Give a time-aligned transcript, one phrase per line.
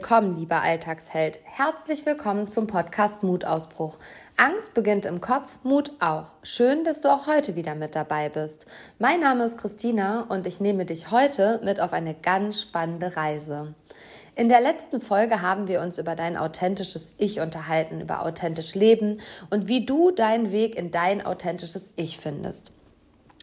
[0.00, 1.40] Willkommen, lieber Alltagsheld.
[1.42, 3.98] Herzlich willkommen zum Podcast Mutausbruch.
[4.36, 6.26] Angst beginnt im Kopf, Mut auch.
[6.44, 8.66] Schön, dass du auch heute wieder mit dabei bist.
[9.00, 13.74] Mein Name ist Christina und ich nehme dich heute mit auf eine ganz spannende Reise.
[14.36, 19.20] In der letzten Folge haben wir uns über dein authentisches Ich unterhalten, über authentisch Leben
[19.50, 22.70] und wie du deinen Weg in dein authentisches Ich findest.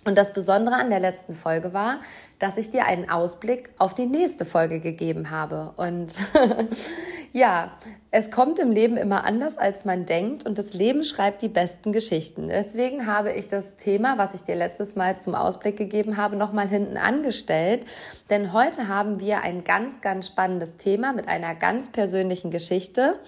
[0.05, 1.99] Und das Besondere an der letzten Folge war,
[2.39, 5.73] dass ich dir einen Ausblick auf die nächste Folge gegeben habe.
[5.77, 6.13] Und
[7.33, 7.71] ja,
[8.11, 11.91] es kommt im Leben immer anders, als man denkt und das Leben schreibt die besten
[11.91, 12.49] Geschichten.
[12.49, 16.67] Deswegen habe ich das Thema, was ich dir letztes Mal zum Ausblick gegeben habe, nochmal
[16.67, 17.85] hinten angestellt.
[18.29, 23.19] Denn heute haben wir ein ganz, ganz spannendes Thema mit einer ganz persönlichen Geschichte.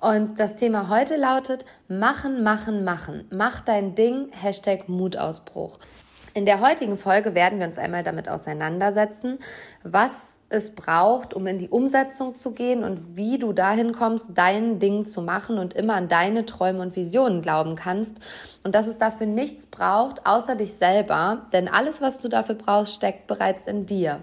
[0.00, 3.26] Und das Thema heute lautet Machen, machen, machen.
[3.30, 5.78] Mach dein Ding, Hashtag Mutausbruch.
[6.36, 9.38] In der heutigen Folge werden wir uns einmal damit auseinandersetzen,
[9.84, 14.80] was es braucht, um in die Umsetzung zu gehen und wie du dahin kommst, dein
[14.80, 18.12] Ding zu machen und immer an deine Träume und Visionen glauben kannst.
[18.64, 22.94] Und dass es dafür nichts braucht, außer dich selber, denn alles, was du dafür brauchst,
[22.94, 24.18] steckt bereits in dir.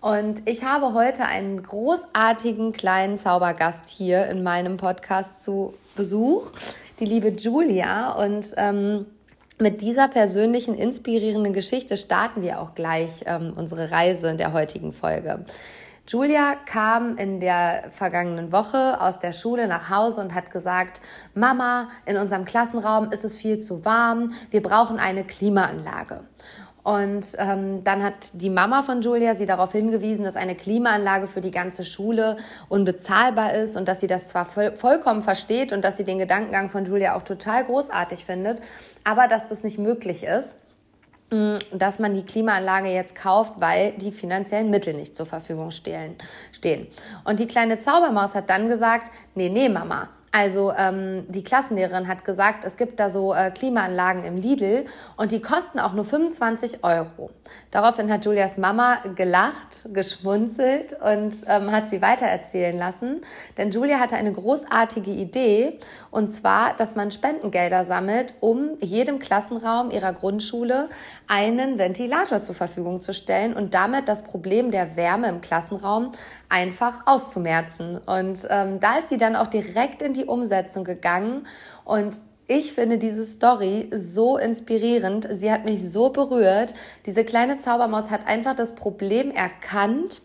[0.00, 6.50] Und ich habe heute einen großartigen kleinen Zaubergast hier in meinem Podcast zu Besuch,
[6.98, 8.12] die liebe Julia.
[8.12, 9.04] Und ähm,
[9.62, 14.92] mit dieser persönlichen, inspirierenden Geschichte starten wir auch gleich ähm, unsere Reise in der heutigen
[14.92, 15.44] Folge.
[16.08, 21.00] Julia kam in der vergangenen Woche aus der Schule nach Hause und hat gesagt,
[21.34, 26.24] Mama, in unserem Klassenraum ist es viel zu warm, wir brauchen eine Klimaanlage.
[26.84, 31.40] Und ähm, dann hat die Mama von Julia sie darauf hingewiesen, dass eine Klimaanlage für
[31.40, 32.38] die ganze Schule
[32.68, 36.70] unbezahlbar ist und dass sie das zwar voll, vollkommen versteht und dass sie den Gedankengang
[36.70, 38.60] von Julia auch total großartig findet,
[39.04, 40.56] aber dass das nicht möglich ist,
[41.30, 46.16] mm, dass man die Klimaanlage jetzt kauft, weil die finanziellen Mittel nicht zur Verfügung stehen.
[47.24, 52.24] Und die kleine Zaubermaus hat dann gesagt, nee, nee, Mama, also ähm, die Klassenlehrerin hat
[52.24, 54.86] gesagt, es gibt da so äh, Klimaanlagen im Lidl
[55.18, 57.30] und die kosten auch nur 25 Euro.
[57.70, 63.20] Daraufhin hat Julias Mama gelacht, geschmunzelt und ähm, hat sie weitererzählen lassen.
[63.58, 65.78] Denn Julia hatte eine großartige Idee
[66.10, 70.88] und zwar, dass man Spendengelder sammelt, um jedem Klassenraum ihrer Grundschule
[71.28, 76.12] einen Ventilator zur Verfügung zu stellen und damit das Problem der Wärme im Klassenraum
[76.48, 77.98] einfach auszumerzen.
[77.98, 81.46] Und ähm, da ist sie dann auch direkt in die Umsetzung gegangen
[81.84, 82.16] und
[82.48, 85.28] ich finde diese Story so inspirierend.
[85.32, 86.74] Sie hat mich so berührt.
[87.06, 90.20] Diese kleine Zaubermaus hat einfach das Problem erkannt,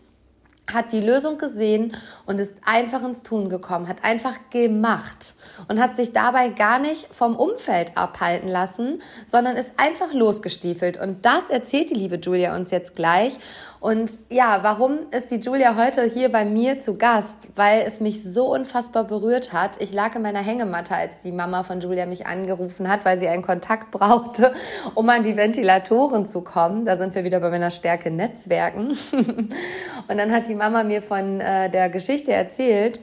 [0.72, 1.96] hat die Lösung gesehen
[2.26, 5.34] und ist einfach ins Tun gekommen, hat einfach gemacht
[5.68, 11.00] und hat sich dabei gar nicht vom Umfeld abhalten lassen, sondern ist einfach losgestiefelt.
[11.00, 13.32] Und das erzählt die liebe Julia uns jetzt gleich.
[13.80, 17.48] Und ja, warum ist die Julia heute hier bei mir zu Gast?
[17.54, 19.80] Weil es mich so unfassbar berührt hat.
[19.80, 23.28] Ich lag in meiner Hängematte, als die Mama von Julia mich angerufen hat, weil sie
[23.28, 24.52] einen Kontakt brauchte,
[24.94, 26.86] um an die Ventilatoren zu kommen.
[26.86, 28.98] Da sind wir wieder bei meiner Stärke Netzwerken.
[29.12, 33.00] Und dann hat die Mama mir von äh, der Geschichte erzählt,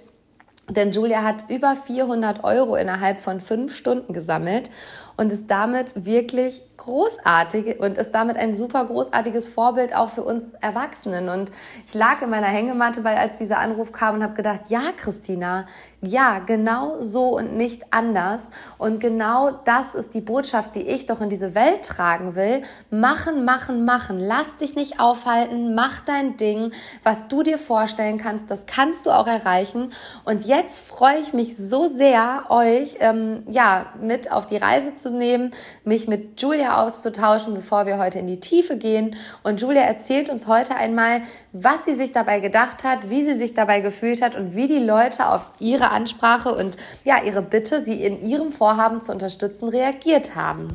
[0.69, 4.71] denn Julia hat über 400 Euro innerhalb von fünf Stunden gesammelt
[5.15, 10.53] und ist damit wirklich großartig und ist damit ein super großartiges Vorbild auch für uns
[10.61, 11.29] Erwachsenen.
[11.29, 11.51] Und
[11.87, 15.65] ich lag in meiner Hängematte, weil als dieser Anruf kam und habe gedacht, ja, Christina,
[16.01, 18.41] ja, genau so und nicht anders.
[18.77, 22.61] Und genau das ist die Botschaft, die ich doch in diese Welt tragen will.
[22.89, 24.19] Machen, machen, machen.
[24.19, 25.73] Lass dich nicht aufhalten.
[25.75, 26.71] Mach dein Ding.
[27.03, 29.93] Was du dir vorstellen kannst, das kannst du auch erreichen.
[30.25, 35.09] Und jetzt freue ich mich so sehr, euch ähm, ja mit auf die Reise zu
[35.11, 39.15] nehmen, mich mit Julia auszutauschen, bevor wir heute in die Tiefe gehen.
[39.43, 41.21] Und Julia erzählt uns heute einmal,
[41.51, 44.79] was sie sich dabei gedacht hat, wie sie sich dabei gefühlt hat und wie die
[44.79, 50.35] Leute auf ihre Ansprache und ja, ihre Bitte, sie in ihrem Vorhaben zu unterstützen, reagiert
[50.35, 50.69] haben.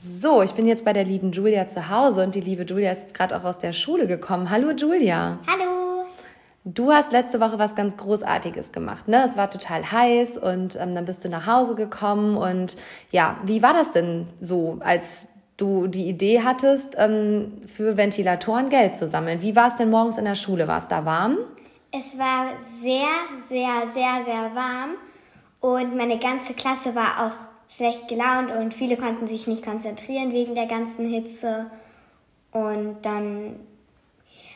[0.00, 3.14] So, ich bin jetzt bei der lieben Julia zu Hause und die liebe Julia ist
[3.14, 4.50] gerade auch aus der Schule gekommen.
[4.50, 5.38] Hallo Julia.
[5.46, 5.87] Hallo.
[6.74, 9.24] Du hast letzte Woche was ganz Großartiges gemacht, ne?
[9.26, 12.76] Es war total heiß und ähm, dann bist du nach Hause gekommen und
[13.10, 18.98] ja, wie war das denn so, als du die Idee hattest, ähm, für Ventilatoren Geld
[18.98, 19.40] zu sammeln?
[19.40, 20.68] Wie war es denn morgens in der Schule?
[20.68, 21.38] War es da warm?
[21.90, 22.50] Es war
[22.82, 23.16] sehr,
[23.48, 24.90] sehr, sehr, sehr warm
[25.60, 30.54] und meine ganze Klasse war auch schlecht gelaunt und viele konnten sich nicht konzentrieren wegen
[30.54, 31.70] der ganzen Hitze.
[32.52, 33.56] Und dann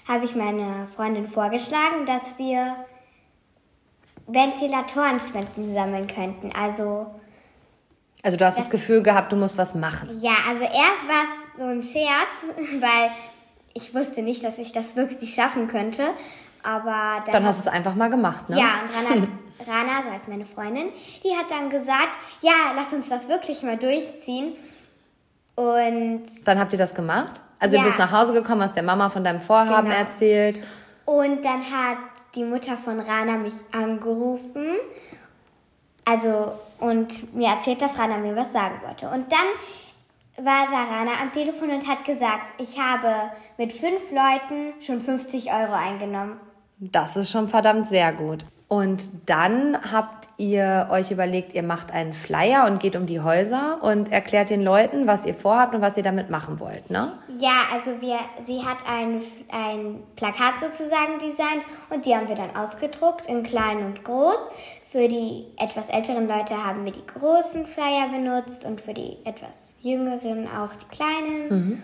[0.08, 2.76] habe ich meiner Freundin vorgeschlagen, dass wir
[4.26, 6.50] Ventilatorenspenden sammeln könnten.
[6.54, 7.06] Also
[8.22, 10.08] also du hast das, das Gefühl gehabt, du musst was machen.
[10.20, 13.10] Ja, also erst war es so ein Scherz, weil
[13.74, 16.10] ich wusste nicht, dass ich das wirklich schaffen könnte.
[16.62, 18.56] Aber dann, dann hast du es einfach mal gemacht, ne?
[18.56, 19.26] Ja, und Rana,
[19.66, 20.90] Rana, so heißt meine Freundin,
[21.24, 24.52] die hat dann gesagt, ja, lass uns das wirklich mal durchziehen.
[25.56, 27.40] Und dann habt ihr das gemacht?
[27.62, 27.82] Also ja.
[27.82, 30.00] du bist nach Hause gekommen, hast der Mama von deinem Vorhaben genau.
[30.00, 30.60] erzählt.
[31.04, 31.98] Und dann hat
[32.34, 34.66] die Mutter von Rana mich angerufen.
[36.04, 39.08] Also, und mir erzählt, dass Rana mir was sagen wollte.
[39.08, 44.82] Und dann war da Rana am Telefon und hat gesagt, ich habe mit fünf Leuten
[44.84, 46.40] schon 50 Euro eingenommen.
[46.78, 48.44] Das ist schon verdammt sehr gut.
[48.72, 53.76] Und dann habt ihr euch überlegt, ihr macht einen Flyer und geht um die Häuser
[53.82, 57.18] und erklärt den Leuten, was ihr vorhabt und was ihr damit machen wollt, ne?
[57.38, 58.16] Ja, also wir,
[58.46, 59.20] sie hat ein,
[59.50, 64.40] ein Plakat sozusagen designt und die haben wir dann ausgedruckt in klein und groß.
[64.90, 69.74] Für die etwas älteren Leute haben wir die großen Flyer benutzt und für die etwas
[69.82, 71.48] jüngeren auch die kleinen.
[71.50, 71.82] Mhm.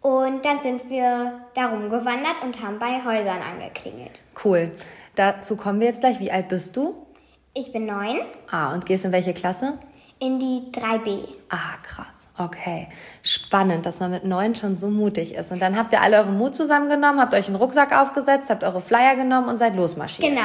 [0.00, 4.20] Und dann sind wir darum gewandert und haben bei Häusern angeklingelt.
[4.44, 4.72] Cool.
[5.14, 6.20] Dazu kommen wir jetzt gleich.
[6.20, 7.06] Wie alt bist du?
[7.54, 8.20] Ich bin neun.
[8.50, 9.78] Ah, und gehst in welche Klasse?
[10.18, 11.28] In die 3b.
[11.50, 12.28] Ah, krass.
[12.36, 12.88] Okay,
[13.22, 15.52] spannend, dass man mit neun schon so mutig ist.
[15.52, 18.80] Und dann habt ihr alle euren Mut zusammengenommen, habt euch einen Rucksack aufgesetzt, habt eure
[18.80, 20.30] Flyer genommen und seid losmarschiert.
[20.30, 20.42] Genau.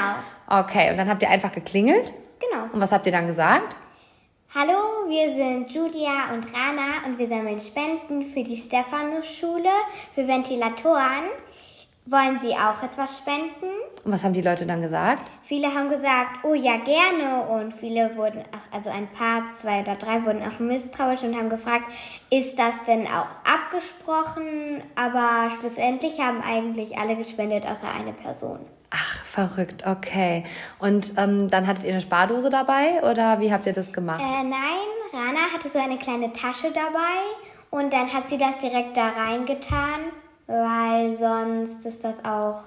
[0.48, 2.13] Okay, und dann habt ihr einfach geklingelt?
[2.39, 2.65] Genau.
[2.72, 3.75] Und was habt ihr dann gesagt?
[4.54, 9.69] Hallo, wir sind Julia und Rana und wir sammeln Spenden für die Stephanus-Schule
[10.13, 11.30] für Ventilatoren.
[12.11, 13.69] Wollen Sie auch etwas spenden?
[14.03, 15.29] Und was haben die Leute dann gesagt?
[15.44, 17.44] Viele haben gesagt, oh ja, gerne.
[17.50, 21.50] Und viele wurden, auch, also ein paar, zwei oder drei wurden auch misstrauisch und haben
[21.50, 21.85] gefragt,
[22.31, 24.81] ist das denn auch abgesprochen?
[24.95, 28.59] Aber schlussendlich haben eigentlich alle gespendet, außer eine Person.
[28.89, 30.45] Ach, verrückt, okay.
[30.79, 34.21] Und ähm, dann hattet ihr eine Spardose dabei oder wie habt ihr das gemacht?
[34.21, 37.21] Äh, nein, Rana hatte so eine kleine Tasche dabei
[37.69, 40.05] und dann hat sie das direkt da reingetan,
[40.50, 42.63] weil sonst ist das auch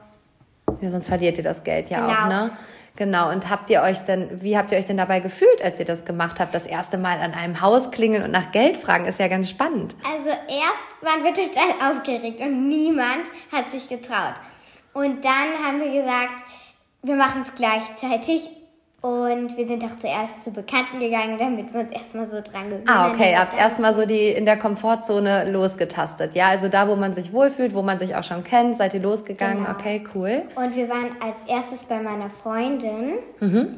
[0.81, 2.13] ja, sonst verliert ihr das Geld ja genau.
[2.13, 2.51] auch, ne?
[2.97, 3.31] Genau.
[3.31, 6.05] Und habt ihr euch denn, wie habt ihr euch denn dabei gefühlt, als ihr das
[6.05, 6.55] gemacht habt?
[6.55, 9.95] Das erste Mal an einem Haus klingeln und nach Geld fragen, ist ja ganz spannend.
[10.05, 14.35] Also erst waren wir total aufgeregt und niemand hat sich getraut.
[14.93, 16.33] Und dann haben wir gesagt,
[17.03, 18.51] wir machen es gleichzeitig
[19.03, 22.89] und wir sind auch zuerst zu Bekannten gegangen, damit wir uns erstmal so dran gewöhnen.
[22.89, 23.33] Ah, okay.
[23.33, 26.37] Ihr habt erstmal so die in der Komfortzone losgetastet.
[26.37, 29.01] Ja, also da, wo man sich wohlfühlt, wo man sich auch schon kennt, seid ihr
[29.01, 29.65] losgegangen.
[29.65, 29.77] Genau.
[29.77, 30.43] Okay, cool.
[30.55, 33.15] Und wir waren als erstes bei meiner Freundin.
[33.41, 33.77] Mhm.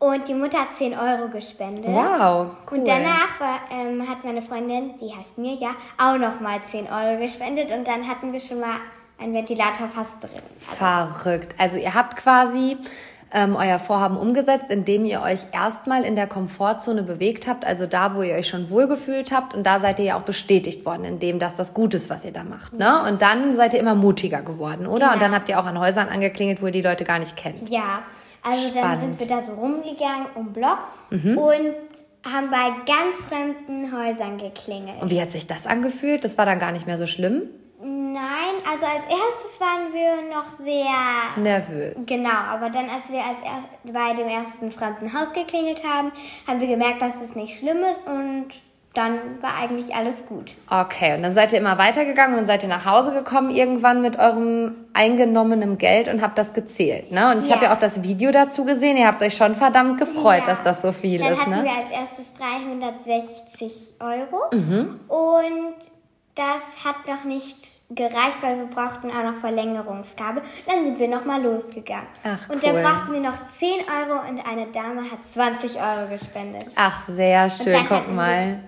[0.00, 1.86] Und die Mutter hat 10 Euro gespendet.
[1.86, 2.78] Wow, cool.
[2.78, 7.70] Und danach war, ähm, hat meine Freundin, die heißt Mirja, auch nochmal 10 Euro gespendet.
[7.70, 8.78] Und dann hatten wir schon mal
[9.18, 10.42] einen Ventilator fast drin.
[10.60, 11.54] Also Verrückt.
[11.56, 12.76] Also ihr habt quasi
[13.32, 18.14] ähm, euer Vorhaben umgesetzt, indem ihr euch erstmal in der Komfortzone bewegt habt, also da,
[18.14, 21.38] wo ihr euch schon wohlgefühlt habt und da seid ihr ja auch bestätigt worden, indem
[21.38, 22.74] das das Gute ist, was ihr da macht.
[22.74, 23.02] Ne?
[23.08, 24.98] Und dann seid ihr immer mutiger geworden, oder?
[24.98, 25.12] Genau.
[25.14, 27.68] Und dann habt ihr auch an Häusern angeklingelt, wo ihr die Leute gar nicht kennt.
[27.68, 28.00] Ja,
[28.42, 28.84] also Spannend.
[28.84, 30.78] dann sind wir da so rumgegangen um Block
[31.10, 31.36] mhm.
[31.36, 31.74] und
[32.32, 35.00] haben bei ganz fremden Häusern geklingelt.
[35.00, 36.24] Und wie hat sich das angefühlt?
[36.24, 37.42] Das war dann gar nicht mehr so schlimm?
[37.86, 41.94] Nein, also als erstes waren wir noch sehr nervös.
[42.04, 46.10] Genau, aber dann, als wir als er, bei dem ersten fremden Haus geklingelt haben,
[46.48, 48.48] haben wir gemerkt, dass es nicht schlimm ist und
[48.94, 50.52] dann war eigentlich alles gut.
[50.68, 54.18] Okay, und dann seid ihr immer weitergegangen und seid ihr nach Hause gekommen irgendwann mit
[54.18, 57.30] eurem eingenommenen Geld und habt das gezählt, ne?
[57.30, 57.54] Und ich ja.
[57.54, 58.96] habe ja auch das Video dazu gesehen.
[58.96, 60.54] Ihr habt euch schon verdammt gefreut, ja.
[60.54, 61.44] dass das so viel dann ist, ne?
[61.44, 65.00] Dann hatten wir als erstes 360 Euro mhm.
[65.08, 65.74] und
[66.34, 70.42] das hat noch nicht gereicht, weil wir brauchten auch noch Verlängerungskabel.
[70.66, 72.08] Dann sind wir nochmal losgegangen.
[72.24, 76.66] Ach, und dann brauchten wir noch 10 Euro und eine Dame hat 20 Euro gespendet.
[76.74, 78.58] Ach, sehr schön, guck mal.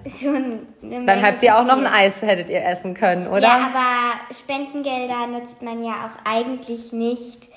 [0.83, 3.41] dann habt ihr auch noch ein Eis, hättet ihr essen können, oder?
[3.41, 7.49] Ja, aber Spendengelder nutzt man ja auch eigentlich nicht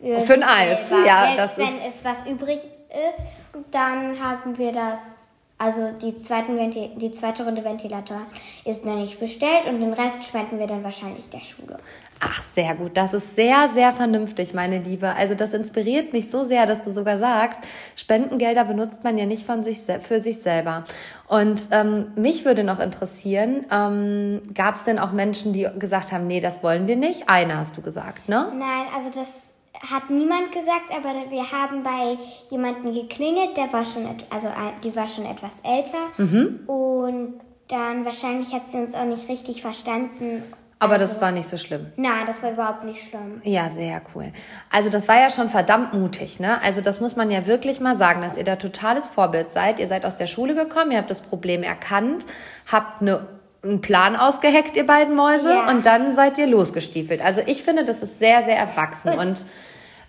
[0.00, 0.90] für, für ein Eis.
[0.90, 2.60] Ja, Selbst das wenn ist es was übrig
[2.90, 3.24] ist,
[3.70, 5.25] dann haben wir das
[5.58, 8.22] also die, zweiten Ventil die zweite Runde Ventilator
[8.64, 11.78] ist noch nicht bestellt und den Rest spenden wir dann wahrscheinlich der Schule.
[12.20, 12.96] Ach, sehr gut.
[12.96, 15.14] Das ist sehr, sehr vernünftig, meine Liebe.
[15.14, 17.60] Also das inspiriert mich so sehr, dass du sogar sagst,
[17.94, 20.84] Spendengelder benutzt man ja nicht von sich, für sich selber.
[21.26, 26.26] Und ähm, mich würde noch interessieren, ähm, gab es denn auch Menschen, die gesagt haben,
[26.26, 27.28] nee, das wollen wir nicht?
[27.28, 28.52] Eine hast du gesagt, ne?
[28.54, 29.45] Nein, also das
[29.80, 32.18] hat niemand gesagt, aber wir haben bei
[32.50, 34.48] jemandem geklingelt, der war schon, also
[34.82, 36.60] die war schon etwas älter mhm.
[36.66, 40.44] und dann wahrscheinlich hat sie uns auch nicht richtig verstanden.
[40.78, 41.86] Aber also, das war nicht so schlimm.
[41.96, 43.40] Nein, das war überhaupt nicht schlimm.
[43.44, 44.30] Ja, sehr cool.
[44.70, 46.62] Also das war ja schon verdammt mutig, ne?
[46.62, 49.78] Also das muss man ja wirklich mal sagen, dass ihr da totales Vorbild seid.
[49.80, 52.26] Ihr seid aus der Schule gekommen, ihr habt das Problem erkannt,
[52.70, 53.26] habt eine
[53.66, 55.70] einen Plan ausgeheckt, ihr beiden Mäuse, ja.
[55.70, 57.20] und dann seid ihr losgestiefelt.
[57.22, 59.44] Also ich finde, das ist sehr, sehr erwachsen und,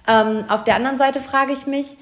[0.10, 1.98] Ähm, auf der anderen Seite frage ich mich,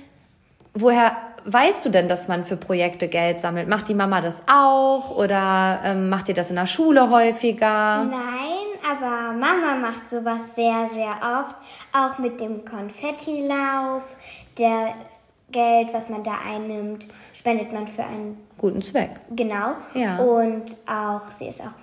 [0.75, 3.67] woher weißt du denn, dass man für Projekte Geld sammelt?
[3.67, 8.05] Macht die Mama das auch oder ähm, macht ihr das in der Schule häufiger?
[8.05, 11.55] Nein, aber Mama macht sowas sehr, sehr oft.
[11.93, 14.03] Auch mit dem Konfettilauf.
[14.55, 14.93] Das
[15.51, 17.07] Geld, was man da einnimmt,
[17.45, 19.11] spendet man für einen guten Zweck.
[19.29, 19.75] Genau.
[19.93, 20.17] Ja.
[20.17, 21.77] Und auch, sie ist auch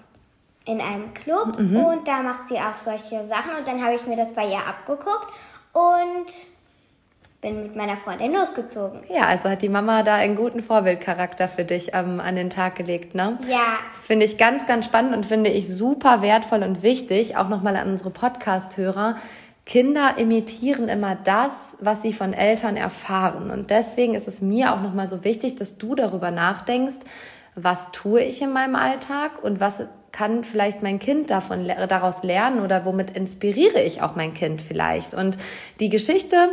[0.64, 1.76] in einem Club Mhm.
[1.76, 3.52] und da macht sie auch solche Sachen.
[3.60, 5.28] Und dann habe ich mir das bei ihr abgeguckt
[5.72, 6.26] und
[7.42, 9.00] bin mit meiner Freundin losgezogen.
[9.08, 12.74] Ja, also hat die Mama da einen guten Vorbildcharakter für dich ähm, an den Tag
[12.74, 13.38] gelegt, ne?
[13.48, 17.76] Ja, Finde ich ganz, ganz spannend und finde ich super wertvoll und wichtig, auch nochmal
[17.76, 19.14] an unsere Podcast-Hörer.
[19.64, 23.50] Kinder imitieren immer das, was sie von Eltern erfahren.
[23.50, 26.98] Und deswegen ist es mir auch nochmal so wichtig, dass du darüber nachdenkst,
[27.54, 32.62] was tue ich in meinem Alltag und was kann vielleicht mein Kind davon, daraus lernen
[32.62, 35.14] oder womit inspiriere ich auch mein Kind vielleicht.
[35.14, 35.38] Und
[35.80, 36.50] die Geschichte,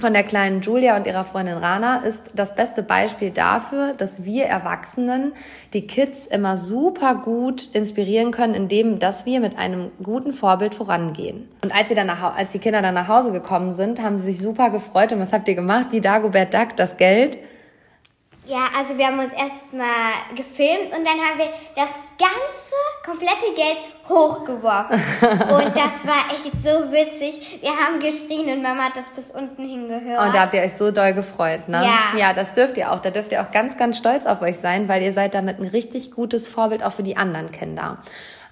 [0.00, 4.44] von der kleinen Julia und ihrer Freundin Rana ist das beste Beispiel dafür, dass wir
[4.44, 5.32] Erwachsenen
[5.72, 11.48] die Kids immer super gut inspirieren können, indem dass wir mit einem guten Vorbild vorangehen.
[11.62, 14.32] Und als sie dann nach, als die Kinder dann nach Hause gekommen sind, haben sie
[14.32, 15.12] sich super gefreut.
[15.12, 15.88] Und was habt ihr gemacht?
[15.90, 17.38] Wie Dagobert Duck das Geld?
[18.48, 22.68] Ja, also wir haben uns erstmal gefilmt und dann haben wir das ganze
[23.04, 23.78] komplette Geld
[24.08, 24.96] hochgeworfen.
[25.54, 27.60] und das war echt so witzig.
[27.60, 30.26] Wir haben geschrien und Mama hat das bis unten hingehört.
[30.26, 31.84] Und da habt ihr euch so doll gefreut, ne?
[31.84, 32.18] Ja.
[32.18, 33.00] Ja, das dürft ihr auch.
[33.00, 35.68] Da dürft ihr auch ganz, ganz stolz auf euch sein, weil ihr seid damit ein
[35.68, 37.98] richtig gutes Vorbild auch für die anderen Kinder.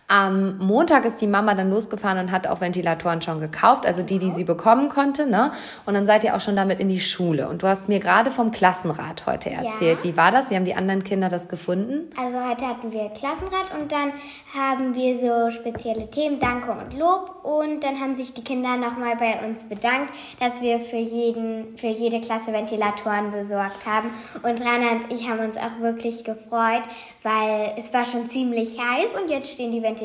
[0.09, 4.21] Am Montag ist die Mama dann losgefahren und hat auch Ventilatoren schon gekauft, also die,
[4.21, 5.51] die sie bekommen konnte, ne?
[5.85, 7.49] Und dann seid ihr auch schon damit in die Schule.
[7.49, 9.99] Und du hast mir gerade vom Klassenrat heute erzählt.
[9.99, 10.05] Ja.
[10.05, 10.49] Wie war das?
[10.51, 12.13] Wie haben die anderen Kinder das gefunden?
[12.17, 14.13] Also heute hatten wir Klassenrat und dann
[14.55, 17.41] haben wir so spezielle Themen, Danke und Lob.
[17.43, 21.89] Und dann haben sich die Kinder nochmal bei uns bedankt, dass wir für, jeden, für
[21.89, 24.11] jede Klasse Ventilatoren besorgt haben.
[24.45, 26.83] Und Rana und ich haben uns auch wirklich gefreut,
[27.25, 29.96] weil es war schon ziemlich heiß und jetzt stehen die Ventilatoren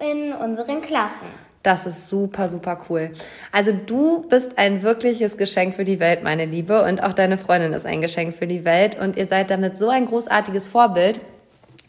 [0.00, 1.26] in unseren Klassen.
[1.62, 3.10] Das ist super, super cool.
[3.50, 6.84] Also du bist ein wirkliches Geschenk für die Welt, meine Liebe.
[6.84, 8.98] Und auch deine Freundin ist ein Geschenk für die Welt.
[8.98, 11.20] Und ihr seid damit so ein großartiges Vorbild.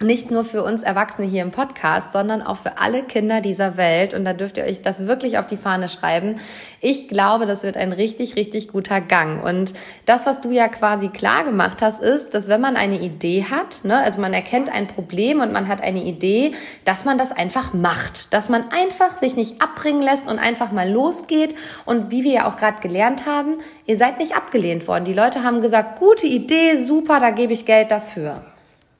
[0.01, 4.13] Nicht nur für uns Erwachsene hier im Podcast, sondern auch für alle Kinder dieser Welt.
[4.13, 6.35] Und da dürft ihr euch das wirklich auf die Fahne schreiben.
[6.79, 9.43] Ich glaube, das wird ein richtig, richtig guter Gang.
[9.43, 9.73] Und
[10.05, 13.83] das, was du ja quasi klar gemacht hast, ist, dass wenn man eine Idee hat,
[13.83, 16.53] ne, also man erkennt ein Problem und man hat eine Idee,
[16.85, 18.33] dass man das einfach macht.
[18.33, 21.55] Dass man einfach sich nicht abbringen lässt und einfach mal losgeht.
[21.85, 25.03] Und wie wir ja auch gerade gelernt haben, ihr seid nicht abgelehnt worden.
[25.03, 28.45] Die Leute haben gesagt, gute Idee, super, da gebe ich Geld dafür.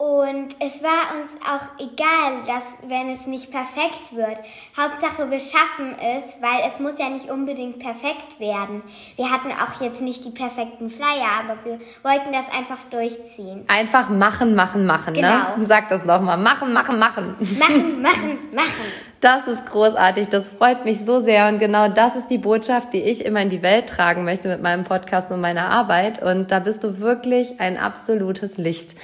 [0.02, 4.38] Und es war uns auch egal, dass wenn es nicht perfekt wird.
[4.78, 8.82] Hauptsache wir schaffen es, weil es muss ja nicht unbedingt perfekt werden.
[9.18, 13.66] Wir hatten auch jetzt nicht die perfekten Flyer, aber wir wollten das einfach durchziehen.
[13.68, 15.16] Einfach machen, machen, machen.
[15.16, 15.58] Genau.
[15.58, 15.66] Ne?
[15.66, 16.38] Sag das nochmal.
[16.38, 17.36] Machen, machen, machen.
[17.60, 19.10] Machen, machen, machen.
[19.20, 20.30] Das ist großartig.
[20.30, 21.50] Das freut mich so sehr.
[21.50, 24.62] Und genau das ist die Botschaft, die ich immer in die Welt tragen möchte mit
[24.62, 26.24] meinem Podcast und meiner Arbeit.
[26.24, 28.96] Und da bist du wirklich ein absolutes Licht.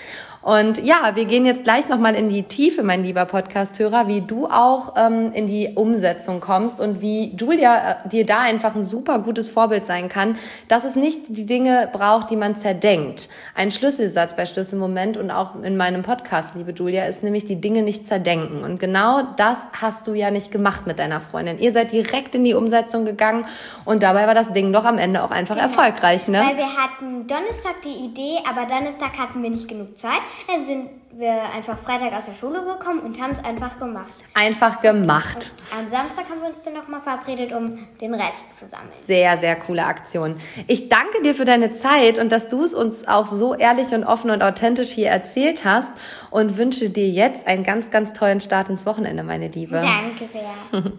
[0.45, 4.45] Und ja, wir gehen jetzt gleich nochmal in die Tiefe, mein lieber Podcast-Hörer, wie du
[4.45, 9.17] auch ähm, in die Umsetzung kommst und wie Julia äh, dir da einfach ein super
[9.17, 10.37] gutes Vorbild sein kann,
[10.67, 13.27] dass es nicht die Dinge braucht, die man zerdenkt.
[13.55, 17.81] Ein Schlüsselsatz bei Schlüsselmoment und auch in meinem Podcast, liebe Julia, ist nämlich die Dinge
[17.81, 18.63] nicht zerdenken.
[18.63, 21.57] Und genau das hast du ja nicht gemacht mit deiner Freundin.
[21.57, 23.47] Ihr seid direkt in die Umsetzung gegangen
[23.83, 26.43] und dabei war das Ding doch am Ende auch einfach erfolgreich, ne?
[26.47, 30.21] Weil wir hatten Donnerstag die Idee, aber Donnerstag hatten wir nicht genug Zeit.
[30.47, 34.13] Dann sind wir einfach Freitag aus der Schule gekommen und haben es einfach gemacht.
[34.33, 35.53] Einfach gemacht.
[35.77, 38.91] Am Samstag haben wir uns dann nochmal verabredet, um den Rest zu sammeln.
[39.05, 40.35] Sehr, sehr coole Aktion.
[40.67, 44.03] Ich danke dir für deine Zeit und dass du es uns auch so ehrlich und
[44.03, 45.91] offen und authentisch hier erzählt hast
[46.31, 49.75] und wünsche dir jetzt einen ganz, ganz tollen Start ins Wochenende, meine Liebe.
[49.81, 50.91] Danke sehr.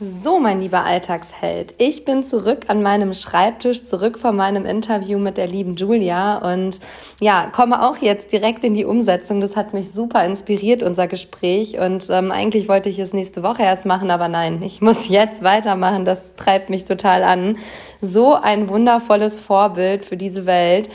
[0.00, 5.36] So, mein lieber Alltagsheld, ich bin zurück an meinem Schreibtisch, zurück von meinem Interview mit
[5.36, 6.78] der lieben Julia und
[7.18, 9.40] ja, komme auch jetzt direkt in die Umsetzung.
[9.40, 13.64] Das hat mich super inspiriert, unser Gespräch und ähm, eigentlich wollte ich es nächste Woche
[13.64, 16.04] erst machen, aber nein, ich muss jetzt weitermachen.
[16.04, 17.58] Das treibt mich total an.
[18.00, 20.88] So ein wundervolles Vorbild für diese Welt.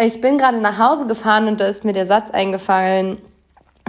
[0.00, 3.18] Ich bin gerade nach Hause gefahren und da ist mir der Satz eingefallen,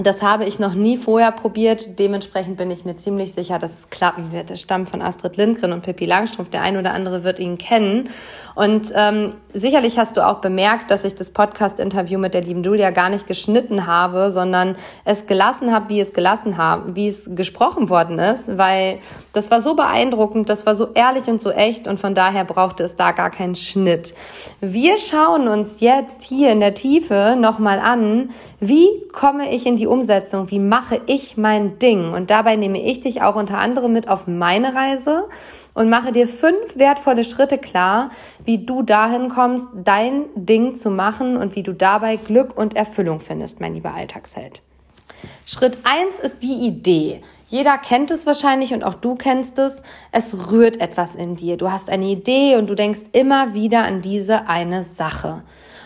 [0.03, 1.99] Das habe ich noch nie vorher probiert.
[1.99, 4.51] Dementsprechend bin ich mir ziemlich sicher, dass es klappen wird.
[4.51, 6.49] Es stammt von Astrid Lindgren und Pippi Langstrumpf.
[6.49, 8.09] Der ein oder andere wird ihn kennen.
[8.55, 12.89] Und ähm, sicherlich hast du auch bemerkt, dass ich das Podcast-Interview mit der lieben Julia
[12.91, 17.89] gar nicht geschnitten habe, sondern es gelassen habe, wie es gelassen habe, wie es gesprochen
[17.89, 18.99] worden ist, weil
[19.33, 22.83] das war so beeindruckend, das war so ehrlich und so echt und von daher brauchte
[22.83, 24.13] es da gar keinen Schnitt.
[24.61, 28.29] Wir schauen uns jetzt hier in der Tiefe nochmal an,
[28.61, 33.01] wie komme ich in die Umsetzung, wie mache ich mein Ding und dabei nehme ich
[33.01, 35.25] dich auch unter anderem mit auf meine Reise
[35.75, 38.09] und mache dir fünf wertvolle Schritte klar,
[38.43, 43.19] wie du dahin kommst, dein Ding zu machen und wie du dabei Glück und Erfüllung
[43.19, 44.59] findest, mein lieber Alltagsheld.
[45.45, 47.21] Schritt eins ist die Idee.
[47.47, 49.83] Jeder kennt es wahrscheinlich und auch du kennst es.
[50.11, 51.57] Es rührt etwas in dir.
[51.57, 55.43] Du hast eine Idee und du denkst immer wieder an diese eine Sache.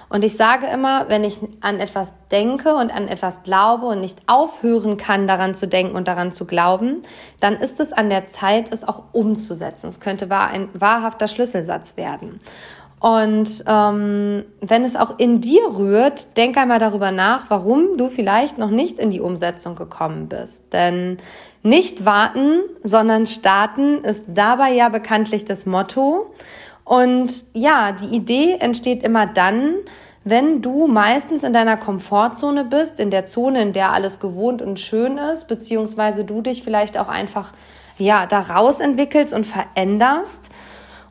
[0.10, 4.18] Und ich sage immer, wenn ich an etwas denke und an etwas glaube und nicht
[4.26, 7.04] aufhören kann, daran zu denken und daran zu glauben,
[7.40, 9.88] dann ist es an der Zeit, es auch umzusetzen.
[9.88, 12.40] Es könnte wahr, ein wahrhafter Schlüsselsatz werden.
[13.00, 18.58] Und ähm, wenn es auch in dir rührt, denk einmal darüber nach, warum du vielleicht
[18.58, 20.74] noch nicht in die Umsetzung gekommen bist.
[20.74, 21.18] Denn
[21.64, 26.34] nicht warten, sondern starten ist dabei ja bekanntlich das Motto.
[26.90, 29.76] Und ja, die Idee entsteht immer dann,
[30.24, 34.80] wenn du meistens in deiner Komfortzone bist, in der Zone, in der alles gewohnt und
[34.80, 37.54] schön ist, beziehungsweise du dich vielleicht auch einfach
[38.00, 40.50] ja daraus entwickelst und veränderst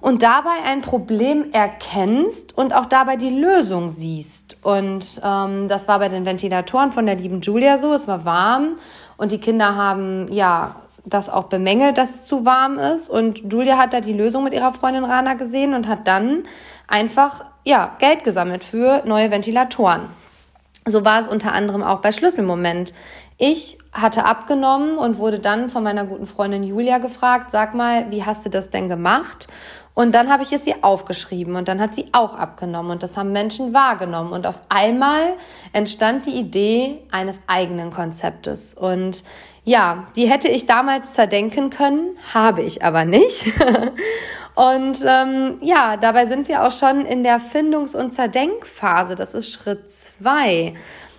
[0.00, 4.56] und dabei ein Problem erkennst und auch dabei die Lösung siehst.
[4.64, 7.92] Und ähm, das war bei den Ventilatoren von der lieben Julia so.
[7.92, 8.78] Es war warm
[9.16, 10.74] und die Kinder haben ja
[11.08, 13.08] das auch bemängelt, dass es zu warm ist.
[13.08, 16.44] Und Julia hat da die Lösung mit ihrer Freundin Rana gesehen und hat dann
[16.86, 20.08] einfach ja, Geld gesammelt für neue Ventilatoren.
[20.86, 22.94] So war es unter anderem auch bei Schlüsselmoment.
[23.36, 28.24] Ich hatte abgenommen und wurde dann von meiner guten Freundin Julia gefragt, sag mal, wie
[28.24, 29.48] hast du das denn gemacht?
[29.94, 33.16] Und dann habe ich es ihr aufgeschrieben und dann hat sie auch abgenommen und das
[33.16, 35.34] haben Menschen wahrgenommen und auf einmal
[35.72, 39.24] entstand die Idee eines eigenen Konzeptes und
[39.68, 43.52] ja, die hätte ich damals zerdenken können, habe ich aber nicht.
[44.54, 49.14] und ähm, ja, dabei sind wir auch schon in der Findungs- und Zerdenkphase.
[49.14, 50.72] Das ist Schritt zwei.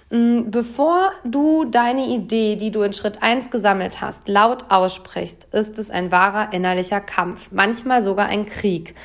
[0.09, 5.77] Mm, bevor du deine Idee, die du in Schritt eins gesammelt hast, laut aussprichst, ist
[5.77, 8.95] es ein wahrer innerlicher Kampf, manchmal sogar ein Krieg.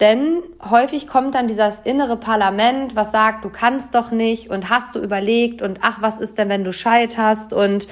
[0.00, 4.96] Denn häufig kommt dann dieses innere Parlament, was sagt, du kannst doch nicht und hast
[4.96, 7.86] du überlegt und ach, was ist denn, wenn du scheiterst und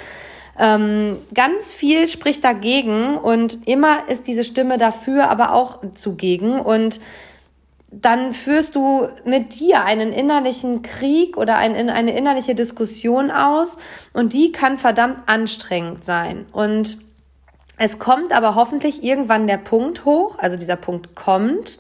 [0.59, 7.01] ähm, ganz viel spricht dagegen und immer ist diese Stimme dafür, aber auch zugegen und
[7.91, 13.79] dann führst du mit dir einen innerlichen Krieg oder ein, eine innerliche Diskussion aus
[14.13, 16.47] und die kann verdammt anstrengend sein.
[16.53, 16.99] Und
[17.79, 21.79] es kommt aber hoffentlich irgendwann der Punkt hoch, also dieser Punkt kommt,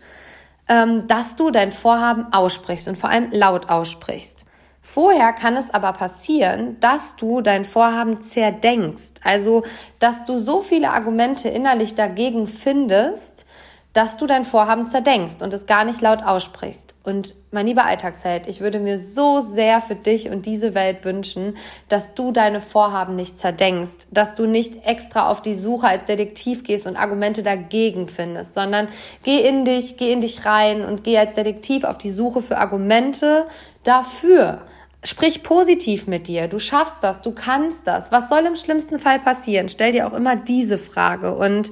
[0.68, 4.45] ähm, dass du dein Vorhaben aussprichst und vor allem laut aussprichst.
[4.88, 9.20] Vorher kann es aber passieren, dass du dein Vorhaben zerdenkst.
[9.22, 9.62] Also,
[9.98, 13.46] dass du so viele Argumente innerlich dagegen findest,
[13.92, 16.94] dass du dein Vorhaben zerdenkst und es gar nicht laut aussprichst.
[17.02, 21.56] Und mein lieber Alltagsheld, ich würde mir so sehr für dich und diese Welt wünschen,
[21.88, 26.62] dass du deine Vorhaben nicht zerdenkst, dass du nicht extra auf die Suche als Detektiv
[26.62, 28.88] gehst und Argumente dagegen findest, sondern
[29.22, 32.58] geh in dich, geh in dich rein und geh als Detektiv auf die Suche für
[32.58, 33.46] Argumente
[33.82, 34.62] dafür.
[35.06, 36.48] Sprich positiv mit dir.
[36.48, 38.10] Du schaffst das, du kannst das.
[38.10, 39.68] Was soll im schlimmsten Fall passieren?
[39.68, 41.36] Stell dir auch immer diese Frage.
[41.36, 41.70] Und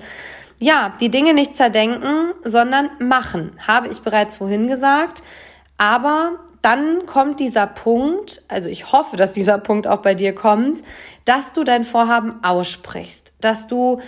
[0.61, 5.25] ja, die Dinge nicht zerdenken, sondern machen, habe ich bereits vorhin gesagt.
[5.79, 10.85] Aber dann kommt dieser Punkt, also ich hoffe, dass dieser Punkt auch bei dir kommt,
[11.25, 14.01] dass du dein Vorhaben aussprichst, dass du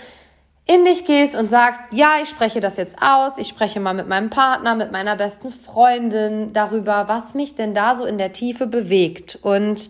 [0.67, 4.09] in dich gehst und sagst, ja, ich spreche das jetzt aus, ich spreche mal mit
[4.09, 8.67] meinem Partner, mit meiner besten Freundin darüber, was mich denn da so in der Tiefe
[8.67, 9.39] bewegt.
[9.41, 9.89] Und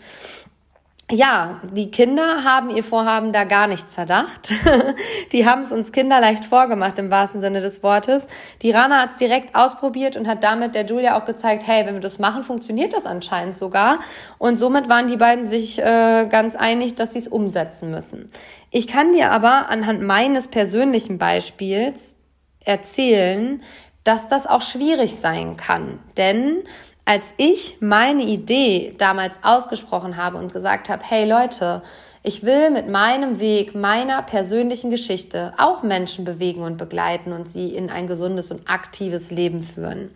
[1.10, 4.52] ja, die Kinder haben ihr Vorhaben da gar nicht zerdacht.
[5.32, 8.28] die haben es uns kinderleicht vorgemacht im wahrsten Sinne des Wortes.
[8.62, 11.94] Die Rana hat es direkt ausprobiert und hat damit der Julia auch gezeigt, hey, wenn
[11.94, 14.00] wir das machen, funktioniert das anscheinend sogar.
[14.38, 18.30] Und somit waren die beiden sich äh, ganz einig, dass sie es umsetzen müssen.
[18.70, 22.18] Ich kann dir aber anhand meines persönlichen Beispiels
[22.66, 23.64] erzählen,
[24.04, 26.00] dass das auch schwierig sein kann.
[26.18, 26.64] Denn
[27.08, 31.82] als ich meine Idee damals ausgesprochen habe und gesagt habe, hey Leute,
[32.28, 37.74] Ich will mit meinem Weg, meiner persönlichen Geschichte auch Menschen bewegen und begleiten und sie
[37.74, 40.12] in ein gesundes und aktives Leben führen.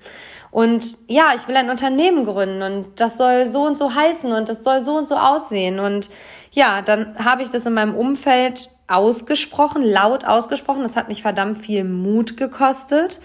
[0.51, 4.49] Und ja, ich will ein Unternehmen gründen und das soll so und so heißen und
[4.49, 5.79] das soll so und so aussehen.
[5.79, 6.09] Und
[6.51, 10.83] ja, dann habe ich das in meinem Umfeld ausgesprochen, laut ausgesprochen.
[10.83, 13.21] Das hat mich verdammt viel Mut gekostet.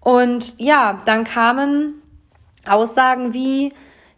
[0.00, 2.02] Und ja, dann kamen
[2.66, 3.72] Aussagen wie,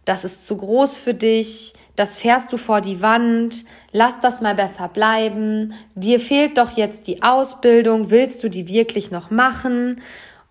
[0.05, 4.55] das ist zu groß für dich, das fährst du vor die Wand, lass das mal
[4.55, 10.01] besser bleiben, dir fehlt doch jetzt die Ausbildung, willst du die wirklich noch machen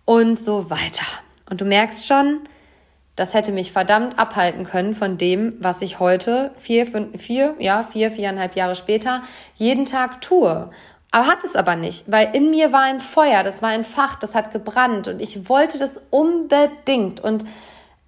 [0.05, 1.05] und so weiter.
[1.49, 2.41] Und du merkst schon,
[3.15, 7.81] das hätte mich verdammt abhalten können von dem, was ich heute, vier, fünf, vier, ja,
[7.81, 9.23] vier, viereinhalb Jahre später,
[9.55, 10.69] jeden Tag tue.
[11.09, 14.19] Aber hat es aber nicht, weil in mir war ein Feuer, das war ein Fach,
[14.19, 17.19] das hat gebrannt und ich wollte das unbedingt.
[17.19, 17.45] Und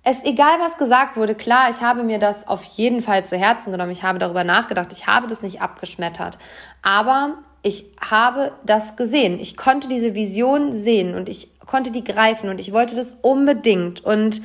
[0.09, 3.71] es, egal was gesagt wurde, klar, ich habe mir das auf jeden Fall zu Herzen
[3.71, 6.39] genommen, ich habe darüber nachgedacht, ich habe das nicht abgeschmettert.
[6.81, 9.39] Aber ich habe das gesehen.
[9.39, 14.03] Ich konnte diese Vision sehen und ich konnte die greifen und ich wollte das unbedingt.
[14.03, 14.41] Und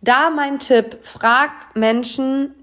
[0.00, 2.54] da mein Tipp, frag Menschen,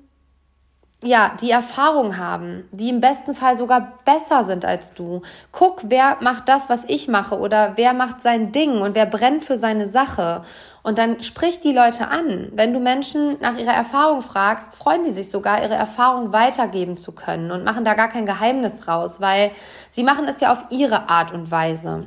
[1.04, 5.22] ja, die Erfahrung haben, die im besten Fall sogar besser sind als du.
[5.52, 9.44] Guck, wer macht das, was ich mache oder wer macht sein Ding und wer brennt
[9.44, 10.44] für seine Sache.
[10.88, 12.48] Und dann sprich die Leute an.
[12.54, 17.12] Wenn du Menschen nach ihrer Erfahrung fragst, freuen die sich sogar, ihre Erfahrung weitergeben zu
[17.12, 19.52] können und machen da gar kein Geheimnis raus, weil
[19.92, 22.06] sie machen es ja auf ihre Art und Weise.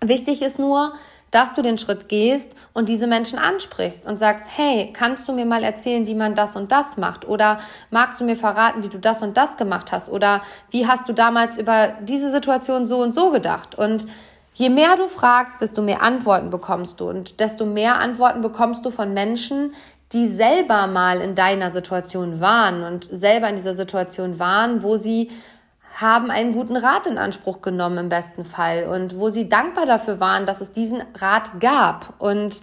[0.00, 0.94] Wichtig ist nur,
[1.30, 5.44] dass du den Schritt gehst und diese Menschen ansprichst und sagst, hey, kannst du mir
[5.44, 7.28] mal erzählen, wie man das und das macht?
[7.28, 7.58] Oder
[7.90, 10.08] magst du mir verraten, wie du das und das gemacht hast?
[10.08, 10.40] Oder
[10.70, 13.74] wie hast du damals über diese Situation so und so gedacht?
[13.74, 14.06] Und
[14.58, 18.90] je mehr du fragst, desto mehr Antworten bekommst du und desto mehr Antworten bekommst du
[18.90, 19.72] von Menschen,
[20.12, 25.30] die selber mal in deiner Situation waren und selber in dieser Situation waren, wo sie
[25.94, 30.18] haben einen guten Rat in Anspruch genommen im besten Fall und wo sie dankbar dafür
[30.18, 32.14] waren, dass es diesen Rat gab.
[32.18, 32.60] Und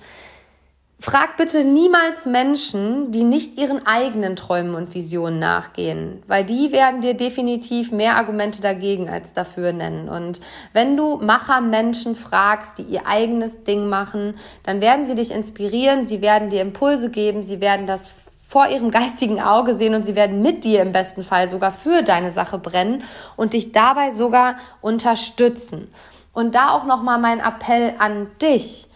[1.00, 7.02] frag bitte niemals Menschen, die nicht ihren eigenen Träumen und Visionen nachgehen, weil die werden
[7.02, 10.10] dir definitiv mehr Argumente dagegen als dafür nennen.
[10.10, 10.40] Und
[10.74, 16.22] wenn du Machermenschen fragst, die ihr eigenes Ding machen, dann werden sie dich inspirieren, sie
[16.22, 18.16] werden dir Impulse geben, sie werden das
[18.48, 22.04] vor ihrem geistigen Auge sehen und sie werden mit dir im besten Fall sogar für
[22.04, 23.04] deine Sache brennen
[23.36, 25.92] und dich dabei sogar unterstützen.
[26.34, 28.88] Und da auch nochmal mein Appell an dich.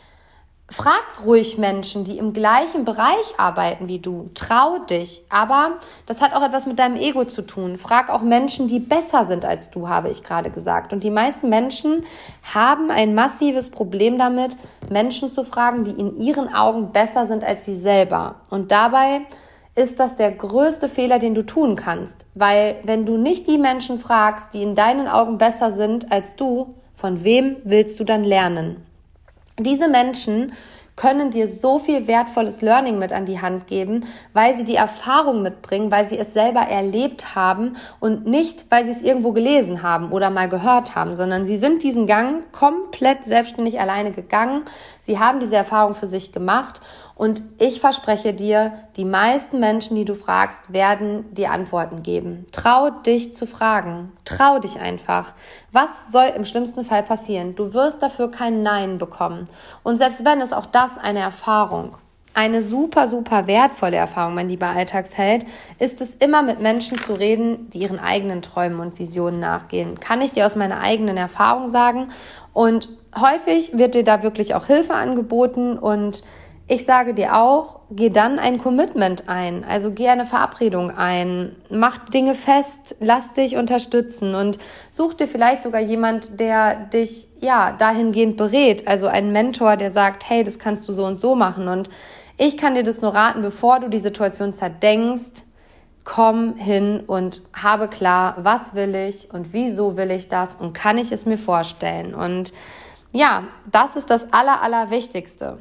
[0.72, 4.30] Frag ruhig Menschen, die im gleichen Bereich arbeiten wie du.
[4.36, 5.24] Trau dich.
[5.30, 7.78] Aber das hat auch etwas mit deinem Ego zu tun.
[7.78, 10.94] Frag auch Menschen, die besser sind als du, habe ich gerade gesagt.
[10.94, 12.06] Und die meisten Menschen
[12.54, 14.58] haben ein massives Problem damit,
[14.90, 18.36] Menschen zu fragen, die in ihren Augen besser sind als sie selber.
[18.52, 19.22] Und dabei
[19.74, 22.26] ist das der größte Fehler, den du tun kannst.
[22.36, 26.76] Weil wenn du nicht die Menschen fragst, die in deinen Augen besser sind als du,
[26.94, 28.86] von wem willst du dann lernen?
[29.60, 30.54] Diese Menschen
[30.96, 35.42] können dir so viel wertvolles Learning mit an die Hand geben, weil sie die Erfahrung
[35.42, 40.12] mitbringen, weil sie es selber erlebt haben und nicht, weil sie es irgendwo gelesen haben
[40.12, 44.64] oder mal gehört haben, sondern sie sind diesen Gang komplett selbstständig alleine gegangen.
[45.00, 46.82] Sie haben diese Erfahrung für sich gemacht
[47.20, 52.46] und ich verspreche dir, die meisten Menschen, die du fragst, werden dir Antworten geben.
[52.54, 54.14] Trau dich zu fragen.
[54.24, 55.34] Trau dich einfach.
[55.74, 57.58] Was soll im schlimmsten Fall passieren?
[57.58, 59.50] Du wirst dafür kein Nein bekommen.
[59.84, 61.98] Und selbst wenn ist auch das eine Erfahrung.
[62.36, 65.46] Eine super, super wertvolle Erfahrung, mein lieber Alltagsheld,
[65.78, 70.00] ist es immer mit Menschen zu reden, die ihren eigenen Träumen und Visionen nachgehen.
[70.00, 72.12] Kann ich dir aus meiner eigenen Erfahrung sagen.
[72.54, 76.24] Und häufig wird dir da wirklich auch Hilfe angeboten und
[76.72, 82.10] ich sage dir auch, geh dann ein Commitment ein, also geh eine Verabredung ein, mach
[82.10, 84.36] Dinge fest, lass dich unterstützen.
[84.36, 84.60] Und
[84.92, 90.30] such dir vielleicht sogar jemand, der dich ja dahingehend berät, also ein Mentor, der sagt,
[90.30, 91.68] hey, das kannst du so und so machen.
[91.68, 91.90] Und
[92.38, 95.44] ich kann dir das nur raten, bevor du die Situation zerdenkst,
[96.04, 101.00] komm hin und habe klar, was will ich und wieso will ich das und kann
[101.00, 102.14] ich es mir vorstellen.
[102.14, 102.54] Und
[103.12, 105.58] ja, das ist das Aller, Allerwichtigste.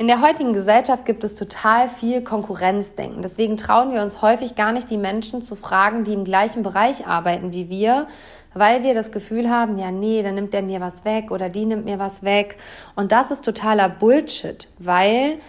[0.00, 3.20] In der heutigen Gesellschaft gibt es total viel Konkurrenzdenken.
[3.20, 7.08] Deswegen trauen wir uns häufig gar nicht, die Menschen zu fragen, die im gleichen Bereich
[7.08, 8.06] arbeiten wie wir,
[8.54, 11.66] weil wir das Gefühl haben, ja, nee, dann nimmt der mir was weg oder die
[11.66, 12.58] nimmt mir was weg.
[12.94, 15.40] Und das ist totaler Bullshit, weil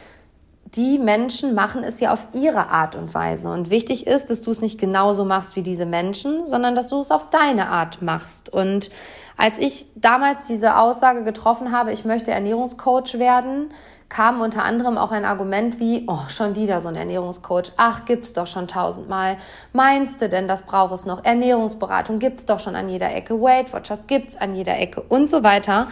[0.76, 3.50] die Menschen machen es ja auf ihre Art und Weise.
[3.50, 7.00] Und wichtig ist, dass du es nicht genauso machst wie diese Menschen, sondern dass du
[7.00, 8.54] es auf deine Art machst.
[8.54, 8.92] Und
[9.36, 13.72] als ich damals diese Aussage getroffen habe, ich möchte Ernährungscoach werden,
[14.10, 17.72] kam unter anderem auch ein Argument wie, oh, schon wieder so ein Ernährungscoach.
[17.78, 19.38] Ach, gibt's doch schon tausendmal.
[19.72, 21.24] Meinst du denn, das braucht es noch?
[21.24, 23.40] Ernährungsberatung gibt's doch schon an jeder Ecke.
[23.40, 25.88] Weight Watchers gibt's an jeder Ecke und so weiter.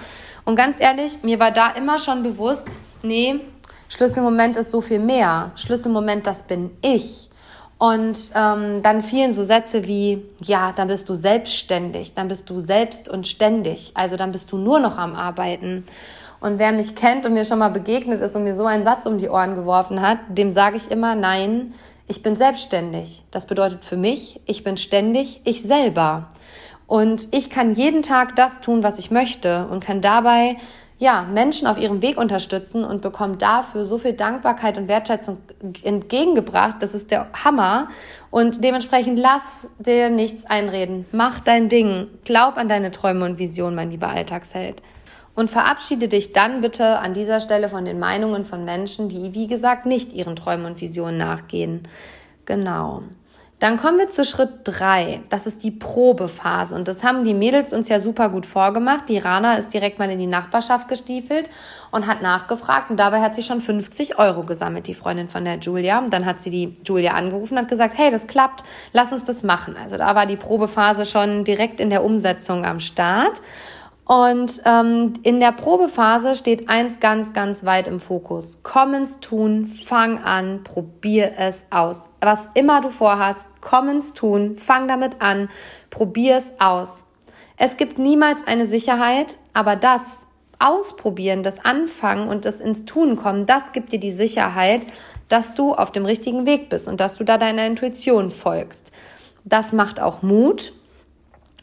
[0.46, 3.40] Und ganz ehrlich, mir war da immer schon bewusst, nee,
[3.90, 5.52] Schlüsselmoment ist so viel mehr.
[5.56, 7.28] Schlüsselmoment, das bin ich.
[7.80, 12.60] Und ähm, dann fielen so Sätze wie, ja, dann bist du selbstständig, dann bist du
[12.60, 15.86] selbst und ständig, also dann bist du nur noch am Arbeiten.
[16.40, 19.06] Und wer mich kennt und mir schon mal begegnet ist und mir so einen Satz
[19.06, 21.74] um die Ohren geworfen hat, dem sage ich immer, nein,
[22.08, 23.24] ich bin selbstständig.
[23.32, 26.30] Das bedeutet für mich, ich bin ständig ich selber.
[26.88, 30.56] Und ich kann jeden Tag das tun, was ich möchte und kann dabei
[31.00, 35.38] ja, Menschen auf ihrem Weg unterstützen und bekommt dafür so viel Dankbarkeit und Wertschätzung
[35.84, 36.78] entgegengebracht.
[36.80, 37.90] Das ist der Hammer.
[38.32, 41.06] Und dementsprechend lass dir nichts einreden.
[41.12, 42.08] Mach dein Ding.
[42.26, 44.82] Glaub an deine Träume und Visionen, mein lieber Alltagsheld.
[45.36, 49.48] Und verabschiede dich dann bitte an dieser Stelle von den Meinungen von Menschen, die, wie
[49.48, 51.88] gesagt, nicht ihren Träumen und Visionen nachgehen.
[52.46, 53.04] Genau.
[53.60, 55.22] Dann kommen wir zu Schritt drei.
[55.30, 56.76] Das ist die Probephase.
[56.76, 59.10] Und das haben die Mädels uns ja super gut vorgemacht.
[59.10, 61.50] Die Rana ist direkt mal in die Nachbarschaft gestiefelt
[61.90, 62.92] und hat nachgefragt.
[62.92, 65.98] Und dabei hat sie schon 50 Euro gesammelt, die Freundin von der Julia.
[65.98, 69.24] Und dann hat sie die Julia angerufen und hat gesagt, hey, das klappt, lass uns
[69.24, 69.76] das machen.
[69.76, 73.42] Also da war die Probephase schon direkt in der Umsetzung am Start.
[74.06, 78.60] Und ähm, in der Probephase steht eins ganz, ganz weit im Fokus.
[78.62, 82.04] Komm ins Tun, fang an, probier es aus.
[82.22, 85.50] Was immer du vorhast, komm ins Tun, fang damit an,
[85.90, 87.06] probier es aus.
[87.58, 90.02] Es gibt niemals eine Sicherheit, aber das
[90.60, 94.88] Ausprobieren, das Anfangen und das ins Tun kommen, das gibt dir die Sicherheit,
[95.30, 98.92] dass du auf dem richtigen Weg bist und dass du da deiner Intuition folgst.
[99.44, 100.74] Das macht auch Mut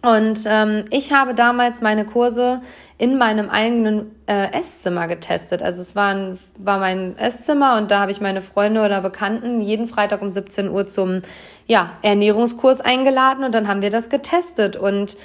[0.04, 2.60] und ähm, ich habe damals meine Kurse
[2.96, 5.62] in meinem eigenen äh, Esszimmer getestet.
[5.62, 9.61] Also es war, ein, war mein Esszimmer und da habe ich meine Freunde oder Bekannten
[9.61, 11.22] jeden Freitag um 17 Uhr zum
[11.66, 14.76] ja, Ernährungskurs eingeladen und dann haben wir das getestet.
[14.76, 15.16] Und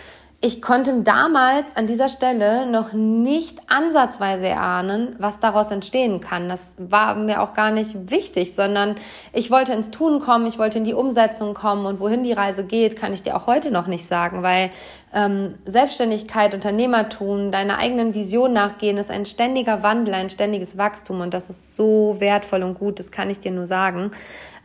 [0.42, 6.48] ich konnte damals an dieser Stelle noch nicht ansatzweise erahnen, was daraus entstehen kann.
[6.48, 8.96] Das war mir auch gar nicht wichtig, sondern
[9.34, 12.64] ich wollte ins Tun kommen, ich wollte in die Umsetzung kommen und wohin die Reise
[12.64, 14.70] geht, kann ich dir auch heute noch nicht sagen, weil
[15.14, 21.34] ähm, Selbstständigkeit, Unternehmertum, deiner eigenen Vision nachgehen, ist ein ständiger Wandel, ein ständiges Wachstum und
[21.34, 24.12] das ist so wertvoll und gut, das kann ich dir nur sagen.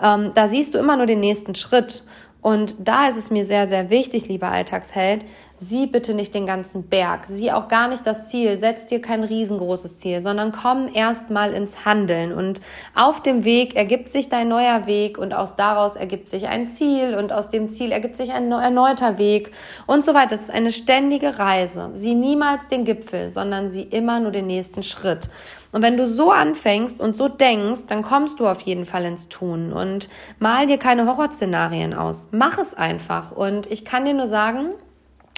[0.01, 2.05] Ähm, da siehst du immer nur den nächsten Schritt.
[2.45, 5.25] Und da ist es mir sehr, sehr wichtig, lieber Alltagsheld,
[5.65, 9.25] sieh bitte nicht den ganzen Berg, sieh auch gar nicht das Ziel, setz dir kein
[9.25, 12.61] riesengroßes Ziel, sondern komm erst mal ins Handeln und
[12.95, 17.15] auf dem Weg ergibt sich dein neuer Weg und aus daraus ergibt sich ein Ziel
[17.15, 19.53] und aus dem Ziel ergibt sich ein erneuter Weg
[19.87, 20.31] und so weiter.
[20.31, 21.91] Das ist eine ständige Reise.
[21.95, 25.29] Sieh niemals den Gipfel, sondern sieh immer nur den nächsten Schritt.
[25.75, 29.29] Und wenn du so anfängst und so denkst, dann kommst du auf jeden Fall ins
[29.29, 32.29] Tun und mal dir keine Horrorszenarien aus.
[32.31, 33.33] Mach es einfach.
[33.33, 34.71] Und ich kann dir nur sagen,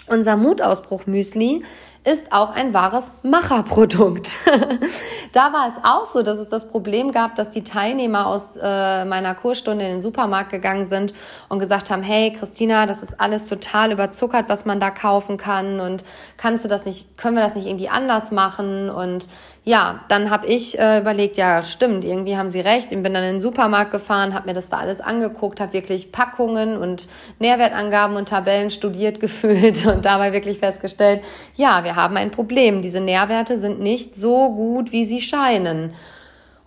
[0.08, 1.64] unser Mutausbruch-Müsli
[2.06, 4.38] ist auch ein wahres Macherprodukt.
[5.32, 9.04] da war es auch so, dass es das Problem gab, dass die Teilnehmer aus äh,
[9.04, 11.14] meiner Kursstunde in den Supermarkt gegangen sind
[11.48, 15.80] und gesagt haben, hey Christina, das ist alles total überzuckert, was man da kaufen kann
[15.80, 16.04] und
[16.36, 19.26] kannst du das nicht, können wir das nicht irgendwie anders machen und
[19.68, 22.92] ja, dann habe ich äh, überlegt, ja, stimmt, irgendwie haben sie recht.
[22.92, 26.12] Ich bin dann in den Supermarkt gefahren, habe mir das da alles angeguckt, habe wirklich
[26.12, 27.08] Packungen und
[27.40, 31.24] Nährwertangaben und Tabellen studiert gefühlt und dabei wirklich festgestellt,
[31.56, 32.80] ja, wir haben ein Problem.
[32.80, 35.94] Diese Nährwerte sind nicht so gut, wie sie scheinen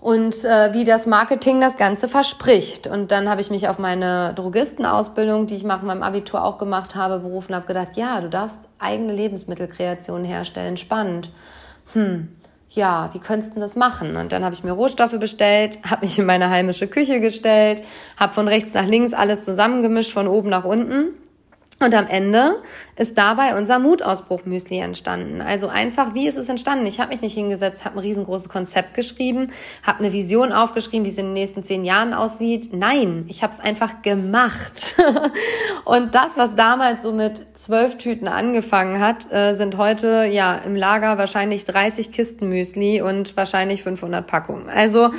[0.02, 2.86] und äh, wie das Marketing das Ganze verspricht.
[2.86, 6.96] Und dann habe ich mich auf meine Drogistenausbildung, die ich nach meinem Abitur auch gemacht
[6.96, 11.32] habe, berufen, habe gedacht, ja, du darfst eigene Lebensmittelkreationen herstellen, spannend.
[11.94, 12.28] Hm,
[12.70, 14.16] ja, wie könntest du das machen?
[14.16, 17.84] Und dann habe ich mir Rohstoffe bestellt, habe mich in meine heimische Küche gestellt,
[18.18, 21.14] habe von rechts nach links alles zusammengemischt, von oben nach unten
[21.80, 22.62] und am Ende
[23.00, 25.42] ist dabei unser Mutausbruch-Müsli entstanden.
[25.42, 26.86] Also einfach, wie ist es entstanden?
[26.86, 29.52] Ich habe mich nicht hingesetzt, habe ein riesengroßes Konzept geschrieben,
[29.84, 32.74] habe eine Vision aufgeschrieben, wie es in den nächsten zehn Jahren aussieht.
[32.74, 34.96] Nein, ich habe es einfach gemacht.
[35.86, 40.76] und das, was damals so mit zwölf Tüten angefangen hat, äh, sind heute ja im
[40.76, 44.68] Lager wahrscheinlich 30 Kisten Müsli und wahrscheinlich 500 Packungen.
[44.68, 45.12] Also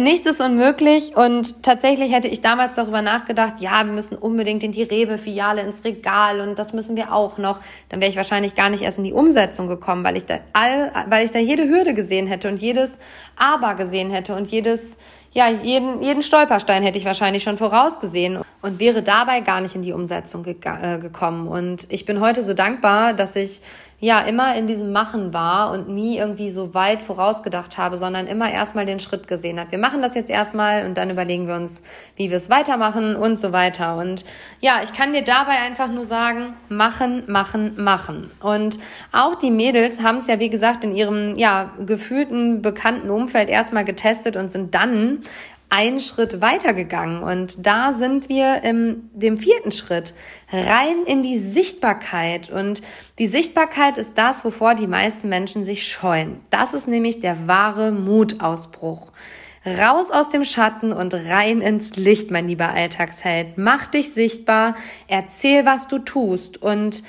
[0.00, 4.72] nichts ist unmöglich und tatsächlich hätte ich damals darüber nachgedacht, ja, wir müssen unbedingt in
[4.72, 7.58] die Rewe-Filiale ins Regal und das müssen wir auch noch.
[7.88, 10.92] Dann wäre ich wahrscheinlich gar nicht erst in die Umsetzung gekommen, weil ich da all,
[11.08, 12.98] weil ich da jede Hürde gesehen hätte und jedes
[13.36, 14.98] Aber gesehen hätte und jedes,
[15.32, 19.82] ja, jeden, jeden Stolperstein hätte ich wahrscheinlich schon vorausgesehen und wäre dabei gar nicht in
[19.82, 21.48] die Umsetzung ge äh, gekommen.
[21.48, 23.60] Und ich bin heute so dankbar, dass ich
[23.98, 28.52] ja immer in diesem Machen war und nie irgendwie so weit vorausgedacht habe, sondern immer
[28.52, 29.70] erstmal den Schritt gesehen hat.
[29.70, 31.82] Wir machen das jetzt erstmal und dann überlegen wir uns,
[32.14, 33.96] wie wir es weitermachen und so weiter.
[33.96, 34.26] Und
[34.60, 38.30] ja, ich kann dir dabei einfach nur sagen, machen, machen, machen.
[38.40, 38.78] Und
[39.12, 43.86] auch die Mädels haben es ja, wie gesagt, in ihrem ja gefühlten bekannten Umfeld erstmal
[43.86, 45.22] getestet und sind dann
[45.76, 47.22] einen Schritt weitergegangen.
[47.22, 50.14] Und da sind wir im dem vierten Schritt
[50.50, 52.48] rein in die Sichtbarkeit.
[52.48, 52.80] Und
[53.18, 56.40] die Sichtbarkeit ist das, wovor die meisten Menschen sich scheuen.
[56.48, 59.12] Das ist nämlich der wahre Mutausbruch.
[59.66, 63.58] Raus aus dem Schatten und rein ins Licht, mein lieber Alltagsheld.
[63.58, 64.76] Mach dich sichtbar,
[65.08, 67.02] erzähl, was du tust und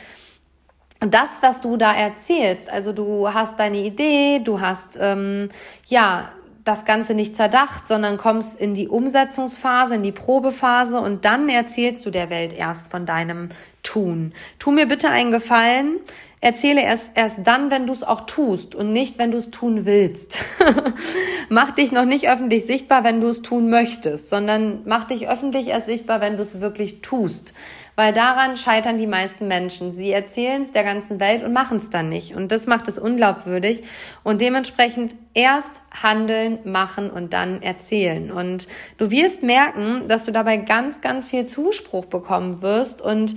[0.99, 5.49] das, was du da erzählst, also du hast deine Idee, du hast ähm,
[5.85, 6.31] ja
[6.67, 12.05] das Ganze nicht zerdacht, sondern kommst in die Umsetzungsphase, in die Probephase und dann erzählst
[12.05, 13.49] du der Welt erst von deinem
[13.83, 14.33] Tun.
[14.59, 15.99] Tu mir bitte einen Gefallen.
[16.39, 19.85] Erzähle erst, erst dann, wenn du es auch tust und nicht, wenn du es tun
[19.85, 20.39] willst.
[21.49, 25.67] mach dich noch nicht öffentlich sichtbar, wenn du es tun möchtest, sondern mach dich öffentlich
[25.67, 27.53] erst sichtbar, wenn du es wirklich tust
[27.97, 29.95] weil daran scheitern die meisten Menschen.
[29.95, 32.35] Sie erzählen es der ganzen Welt und machen es dann nicht.
[32.35, 33.81] Und das macht es unglaubwürdig.
[34.23, 38.31] Und dementsprechend erst handeln, machen und dann erzählen.
[38.31, 38.67] Und
[38.99, 43.35] du wirst merken, dass du dabei ganz, ganz viel Zuspruch bekommen wirst und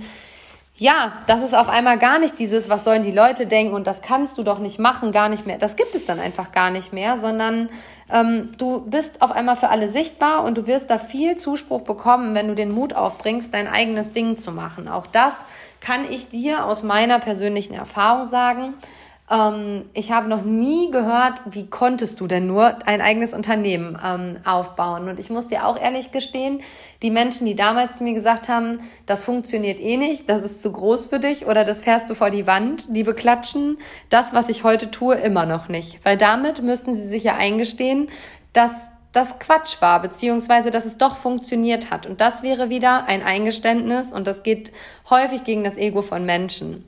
[0.81, 4.01] ja, das ist auf einmal gar nicht dieses, was sollen die Leute denken und das
[4.01, 5.59] kannst du doch nicht machen, gar nicht mehr.
[5.59, 7.69] Das gibt es dann einfach gar nicht mehr, sondern
[8.11, 12.33] ähm, du bist auf einmal für alle sichtbar und du wirst da viel Zuspruch bekommen,
[12.33, 14.87] wenn du den Mut aufbringst, dein eigenes Ding zu machen.
[14.87, 15.35] Auch das
[15.81, 18.73] kann ich dir aus meiner persönlichen Erfahrung sagen.
[19.31, 24.37] Ähm, ich habe noch nie gehört, wie konntest du denn nur ein eigenes Unternehmen ähm,
[24.45, 25.07] aufbauen?
[25.07, 26.61] Und ich muss dir auch ehrlich gestehen,
[27.01, 30.71] die Menschen, die damals zu mir gesagt haben, das funktioniert eh nicht, das ist zu
[30.71, 33.77] groß für dich oder das fährst du vor die Wand, die beklatschen
[34.09, 36.03] das, was ich heute tue, immer noch nicht.
[36.03, 38.09] Weil damit müssten sie sich ja eingestehen,
[38.53, 38.71] dass
[39.13, 42.05] das Quatsch war, beziehungsweise dass es doch funktioniert hat.
[42.05, 44.71] Und das wäre wieder ein Eingeständnis und das geht
[45.09, 46.85] häufig gegen das Ego von Menschen.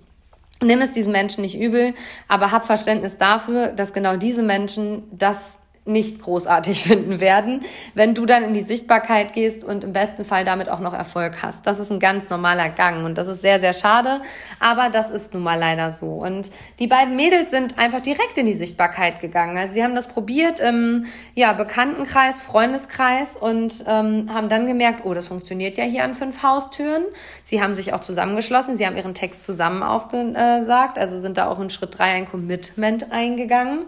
[0.64, 1.94] Nimm es diesen Menschen nicht übel,
[2.28, 5.38] aber hab Verständnis dafür, dass genau diese Menschen das
[5.86, 7.62] nicht großartig finden werden,
[7.94, 11.42] wenn du dann in die Sichtbarkeit gehst und im besten Fall damit auch noch Erfolg
[11.42, 11.68] hast.
[11.68, 14.22] Das ist ein ganz normaler Gang und das ist sehr, sehr schade,
[14.60, 16.08] aber das ist nun mal leider so.
[16.08, 19.58] Und die beiden Mädels sind einfach direkt in die Sichtbarkeit gegangen.
[19.58, 25.14] Also sie haben das probiert im ja, Bekanntenkreis, Freundeskreis und ähm, haben dann gemerkt, oh,
[25.14, 27.04] das funktioniert ja hier an fünf Haustüren.
[27.44, 31.60] Sie haben sich auch zusammengeschlossen, sie haben ihren Text zusammen aufgesagt, also sind da auch
[31.60, 33.86] in Schritt drei ein Commitment eingegangen.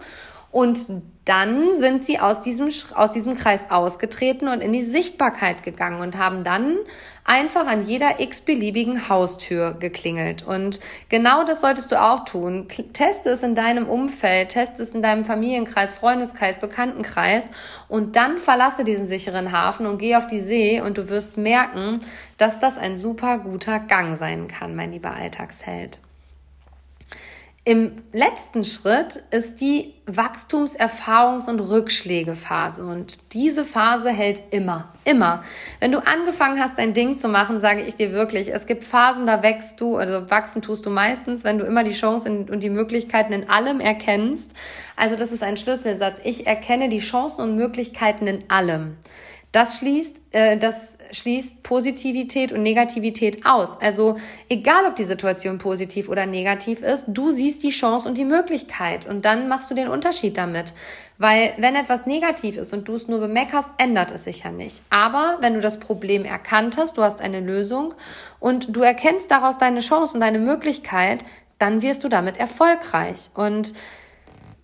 [0.50, 0.86] Und
[1.26, 6.16] dann sind sie aus diesem, aus diesem Kreis ausgetreten und in die Sichtbarkeit gegangen und
[6.16, 6.78] haben dann
[7.24, 10.46] einfach an jeder x-beliebigen Haustür geklingelt.
[10.46, 12.68] Und genau das solltest du auch tun.
[12.92, 17.50] Teste es in deinem Umfeld, teste es in deinem Familienkreis, Freundeskreis, Bekanntenkreis
[17.88, 22.00] und dann verlasse diesen sicheren Hafen und geh auf die See und du wirst merken,
[22.38, 25.98] dass das ein super guter Gang sein kann, mein lieber Alltagsheld.
[27.68, 32.86] Im letzten Schritt ist die Wachstumserfahrungs- und Rückschlägephase.
[32.86, 35.42] Und diese Phase hält immer, immer.
[35.80, 39.26] Wenn du angefangen hast, dein Ding zu machen, sage ich dir wirklich, es gibt Phasen,
[39.26, 42.70] da wächst du, also wachsen tust du meistens, wenn du immer die Chancen und die
[42.70, 44.52] Möglichkeiten in allem erkennst.
[44.94, 46.20] Also das ist ein Schlüsselsatz.
[46.22, 48.96] Ich erkenne die Chancen und Möglichkeiten in allem.
[49.56, 53.80] Das schließt, äh, das schließt Positivität und Negativität aus.
[53.80, 54.18] Also
[54.50, 59.06] egal, ob die Situation positiv oder negativ ist, du siehst die Chance und die Möglichkeit
[59.06, 60.74] und dann machst du den Unterschied damit.
[61.16, 64.82] Weil wenn etwas negativ ist und du es nur bemeckerst, ändert es sich ja nicht.
[64.90, 67.94] Aber wenn du das Problem erkannt hast, du hast eine Lösung
[68.38, 71.24] und du erkennst daraus deine Chance und deine Möglichkeit,
[71.58, 73.30] dann wirst du damit erfolgreich.
[73.32, 73.72] Und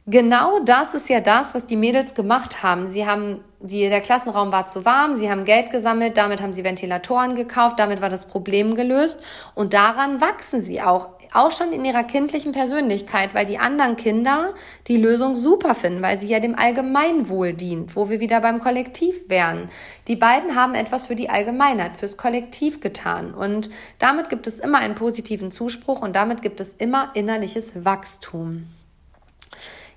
[0.07, 2.89] genau das ist ja das, was die Mädels gemacht haben.
[2.89, 6.65] Sie haben die, der Klassenraum war zu warm, sie haben Geld gesammelt, damit haben sie
[6.65, 9.19] Ventilatoren gekauft, damit war das Problem gelöst
[9.55, 14.55] und daran wachsen sie auch, auch schon in ihrer kindlichen Persönlichkeit, weil die anderen Kinder
[14.89, 19.29] die Lösung super finden, weil sie ja dem Allgemeinwohl dient, wo wir wieder beim Kollektiv
[19.29, 19.71] wären.
[20.09, 24.79] Die beiden haben etwas für die Allgemeinheit, fürs Kollektiv getan und damit gibt es immer
[24.79, 28.67] einen positiven Zuspruch und damit gibt es immer innerliches Wachstum.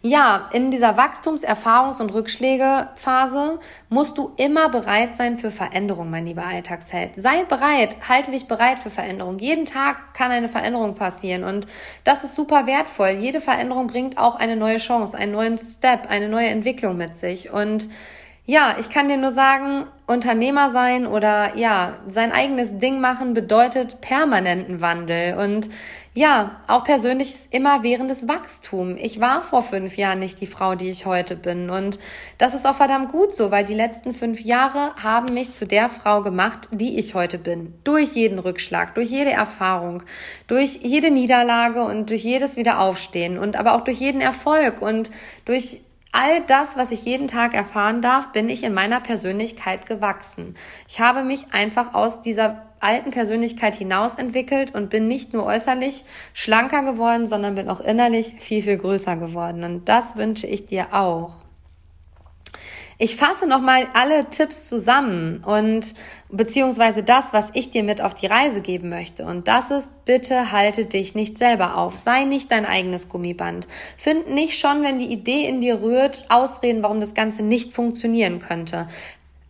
[0.07, 6.45] Ja, in dieser Wachstumserfahrungs- und Rückschlägephase musst du immer bereit sein für Veränderung, mein lieber
[6.45, 7.13] Alltagsheld.
[7.15, 9.39] Sei bereit, halte dich bereit für Veränderung.
[9.39, 11.65] Jeden Tag kann eine Veränderung passieren und
[12.03, 13.17] das ist super wertvoll.
[13.19, 17.49] Jede Veränderung bringt auch eine neue Chance, einen neuen Step, eine neue Entwicklung mit sich
[17.49, 17.89] und
[18.47, 24.01] ja, ich kann dir nur sagen, Unternehmer sein oder ja, sein eigenes Ding machen bedeutet
[24.01, 25.67] permanenten Wandel und
[26.13, 28.97] ja, auch persönliches immerwährendes Wachstum.
[28.97, 31.97] Ich war vor fünf Jahren nicht die Frau, die ich heute bin und
[32.37, 35.89] das ist auch verdammt gut so, weil die letzten fünf Jahre haben mich zu der
[35.89, 37.73] Frau gemacht, die ich heute bin.
[37.83, 40.03] Durch jeden Rückschlag, durch jede Erfahrung,
[40.47, 45.09] durch jede Niederlage und durch jedes Wiederaufstehen und aber auch durch jeden Erfolg und
[45.45, 45.81] durch
[46.15, 50.55] all das, was ich jeden Tag erfahren darf, bin ich in meiner Persönlichkeit gewachsen.
[50.87, 56.05] Ich habe mich einfach aus dieser alten Persönlichkeit hinaus entwickelt und bin nicht nur äußerlich
[56.33, 59.63] schlanker geworden, sondern bin auch innerlich viel, viel größer geworden.
[59.63, 61.44] Und das wünsche ich dir auch.
[62.97, 65.95] Ich fasse nochmal alle Tipps zusammen und
[66.29, 69.25] beziehungsweise das, was ich dir mit auf die Reise geben möchte.
[69.25, 71.97] Und das ist, bitte halte dich nicht selber auf.
[71.97, 73.67] Sei nicht dein eigenes Gummiband.
[73.97, 78.39] Find nicht schon, wenn die Idee in dir rührt, Ausreden, warum das Ganze nicht funktionieren
[78.39, 78.87] könnte.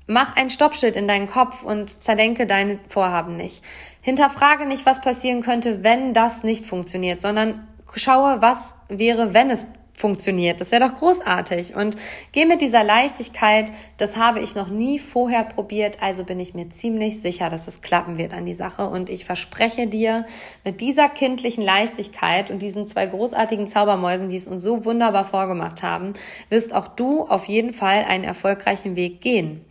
[0.08, 3.64] Mach ein Stoppschild in deinen Kopf und zerdenke deine Vorhaben nicht.
[4.02, 9.66] Hinterfrage nicht, was passieren könnte, wenn das nicht funktioniert, sondern schaue, was wäre, wenn es
[9.96, 10.62] funktioniert.
[10.62, 11.76] Das wäre doch großartig.
[11.76, 11.96] Und
[12.32, 16.70] geh mit dieser Leichtigkeit, das habe ich noch nie vorher probiert, also bin ich mir
[16.70, 18.90] ziemlich sicher, dass es klappen wird an die Sache.
[18.90, 20.26] Und ich verspreche dir,
[20.64, 25.82] mit dieser kindlichen Leichtigkeit und diesen zwei großartigen Zaubermäusen, die es uns so wunderbar vorgemacht
[25.84, 26.14] haben,
[26.50, 29.66] wirst auch du auf jeden Fall einen erfolgreichen Weg gehen.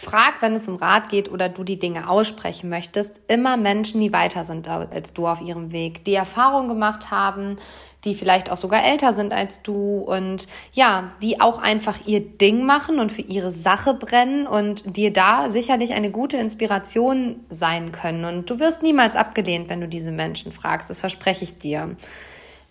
[0.00, 4.12] Frag, wenn es um Rat geht oder du die Dinge aussprechen möchtest, immer Menschen, die
[4.12, 7.56] weiter sind als du auf ihrem Weg, die Erfahrung gemacht haben,
[8.04, 12.64] die vielleicht auch sogar älter sind als du und ja, die auch einfach ihr Ding
[12.64, 18.24] machen und für ihre Sache brennen und dir da sicherlich eine gute Inspiration sein können.
[18.24, 20.90] Und du wirst niemals abgelehnt, wenn du diese Menschen fragst.
[20.90, 21.96] Das verspreche ich dir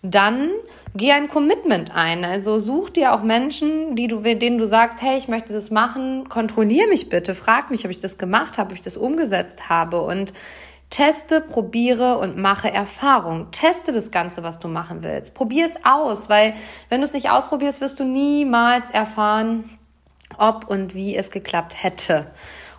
[0.02, 0.50] dann
[0.94, 2.24] geh ein Commitment ein.
[2.24, 6.28] Also such dir auch Menschen, die du, denen du sagst, hey, ich möchte das machen,
[6.28, 10.00] kontrollier mich bitte, frag mich, ob ich das gemacht habe, ob ich das umgesetzt habe
[10.00, 10.32] und
[10.90, 13.50] Teste, probiere und mache Erfahrung.
[13.50, 15.34] Teste das Ganze, was du machen willst.
[15.34, 16.54] Probier es aus, weil
[16.88, 19.78] wenn du es nicht ausprobierst, wirst du niemals erfahren,
[20.38, 22.30] ob und wie es geklappt hätte.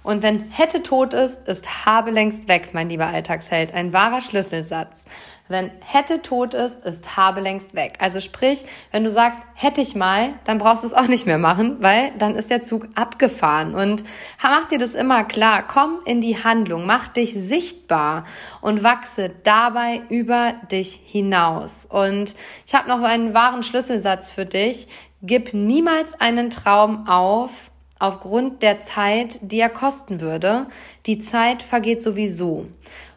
[0.02, 3.74] Und wenn hätte tot ist, ist habe längst weg, mein lieber Alltagsheld.
[3.74, 5.06] Ein wahrer Schlüsselsatz.
[5.50, 7.96] Wenn hätte tot ist, ist habe längst weg.
[8.00, 11.40] Also sprich, wenn du sagst, hätte ich mal, dann brauchst du es auch nicht mehr
[11.40, 13.74] machen, weil dann ist der Zug abgefahren.
[13.74, 14.04] Und
[14.44, 15.66] mach dir das immer klar.
[15.68, 18.26] Komm in die Handlung, mach dich sichtbar
[18.62, 21.84] und wachse dabei über dich hinaus.
[21.84, 22.36] Und
[22.68, 24.88] ich habe noch einen wahren Schlüsselsatz für dich.
[25.24, 30.68] Gib niemals einen Traum auf, aufgrund der Zeit, die er kosten würde.
[31.08, 32.68] Die Zeit vergeht sowieso.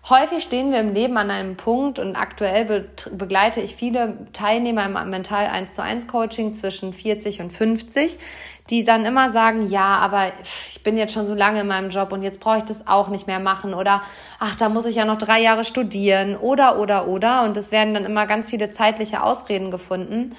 [0.09, 4.85] Häufig stehen wir im Leben an einem Punkt und aktuell be begleite ich viele Teilnehmer
[4.85, 8.19] im Mental 1 zu 1 Coaching zwischen 40 und 50,
[8.69, 10.33] die dann immer sagen, ja, aber
[10.67, 13.11] ich bin jetzt schon so lange in meinem Job und jetzt brauche ich das auch
[13.11, 14.03] nicht mehr machen oder
[14.41, 17.95] ach, da muss ich ja noch drei Jahre studieren oder oder oder und es werden
[17.95, 20.35] dann immer ganz viele zeitliche Ausreden gefunden.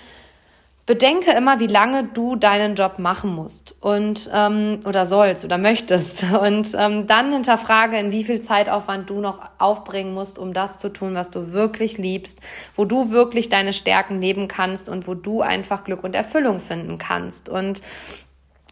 [0.86, 6.24] Bedenke immer, wie lange du deinen Job machen musst und ähm, oder sollst oder möchtest.
[6.34, 10.90] Und ähm, dann hinterfrage, in wie viel Zeitaufwand du noch aufbringen musst, um das zu
[10.90, 12.40] tun, was du wirklich liebst,
[12.76, 16.98] wo du wirklich deine Stärken leben kannst und wo du einfach Glück und Erfüllung finden
[16.98, 17.48] kannst.
[17.48, 17.82] Und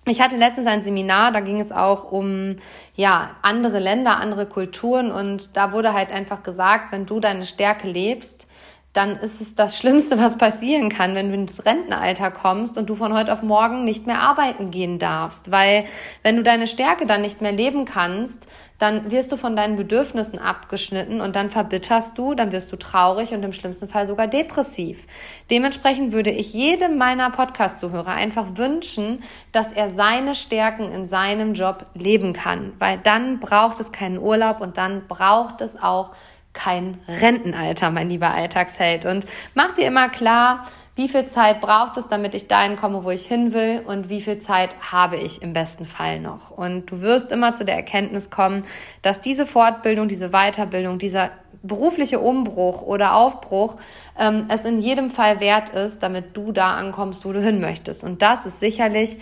[0.06, 2.58] ich hatte letztens ein Seminar, da ging es auch um
[2.96, 5.12] ja andere Länder, andere Kulturen.
[5.12, 8.48] Und da wurde halt einfach gesagt, wenn du deine Stärke lebst,
[8.94, 12.96] dann ist es das Schlimmste, was passieren kann, wenn du ins Rentenalter kommst und du
[12.96, 15.50] von heute auf morgen nicht mehr arbeiten gehen darfst.
[15.50, 15.86] Weil
[16.24, 18.48] wenn du deine Stärke dann nicht mehr leben kannst,
[18.80, 23.32] dann wirst du von deinen Bedürfnissen abgeschnitten und dann verbitterst du, dann wirst du traurig
[23.32, 25.06] und im schlimmsten Fall sogar depressiv.
[25.52, 31.86] Dementsprechend würde ich jedem meiner Podcast-Zuhörer einfach wünschen, dass er seine Stärken in seinem Job
[31.94, 36.14] leben kann, weil dann braucht es keinen Urlaub und dann braucht es auch
[36.54, 39.06] kein Rentenalter, mein lieber Alltagsheld.
[39.06, 43.12] Und mach dir immer klar, wie viel Zeit braucht es, damit ich dahin komme, wo
[43.12, 46.52] ich hin will und wie viel Zeit habe ich im besten Fall noch.
[46.52, 48.66] Und du wirst immer zu der Erkenntnis kommen,
[49.02, 51.32] dass diese Fortbildung, diese Weiterbildung, dieser
[51.64, 53.78] berufliche Umbruch oder Aufbruch
[54.20, 58.04] ähm, es in jedem Fall wert ist, damit du da ankommst, wo du hin möchtest.
[58.04, 59.18] Und das ist sicherlich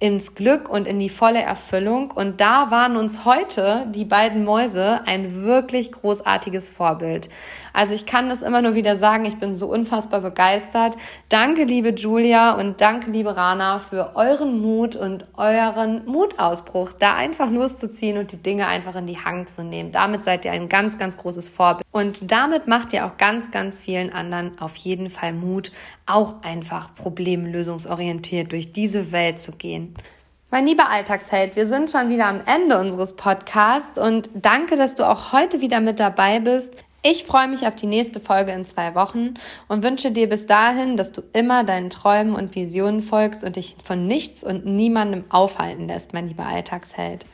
[0.00, 2.12] ins Glück und in die volle Erfüllung.
[2.12, 7.28] Und da waren uns heute die beiden Mäuse ein wirklich großartiges Vorbild.
[7.78, 10.96] Also ich kann das immer nur wieder sagen, ich bin so unfassbar begeistert.
[11.28, 17.48] Danke, liebe Julia und danke, liebe Rana, für euren Mut und euren Mutausbruch, da einfach
[17.52, 19.92] loszuziehen und die Dinge einfach in die Hand zu nehmen.
[19.92, 21.86] Damit seid ihr ein ganz, ganz großes Vorbild.
[21.92, 25.70] Und damit macht ihr auch ganz, ganz vielen anderen auf jeden Fall Mut,
[26.04, 29.94] auch einfach problemlösungsorientiert durch diese Welt zu gehen.
[30.50, 35.08] Mein lieber Alltagsheld, wir sind schon wieder am Ende unseres Podcasts und danke, dass du
[35.08, 36.72] auch heute wieder mit dabei bist.
[37.02, 39.34] Ich freue mich auf die nächste Folge in zwei Wochen
[39.68, 43.76] und wünsche dir bis dahin, dass du immer deinen Träumen und Visionen folgst und dich
[43.84, 47.24] von nichts und niemandem aufhalten lässt, mein lieber Alltagsheld.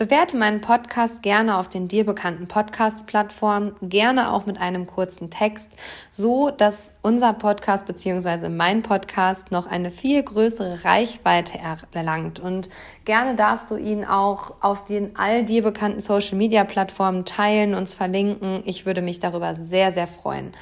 [0.00, 5.68] Bewerte meinen Podcast gerne auf den dir bekannten Podcast-Plattformen, gerne auch mit einem kurzen Text,
[6.10, 8.48] so dass unser Podcast bzw.
[8.48, 11.58] mein Podcast noch eine viel größere Reichweite
[11.92, 12.40] erlangt.
[12.40, 12.70] Und
[13.04, 18.62] gerne darfst du ihn auch auf den all dir bekannten Social-Media-Plattformen teilen, uns verlinken.
[18.64, 20.52] Ich würde mich darüber sehr, sehr freuen.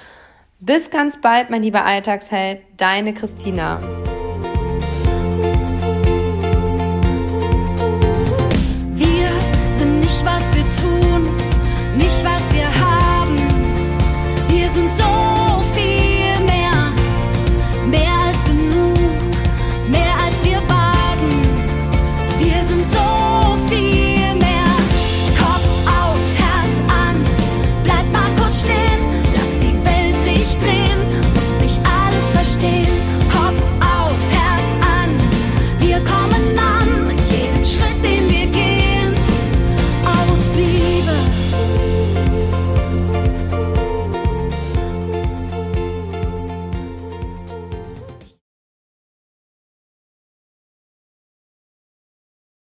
[0.58, 3.78] Bis ganz bald, mein lieber Alltagsheld, deine Christina.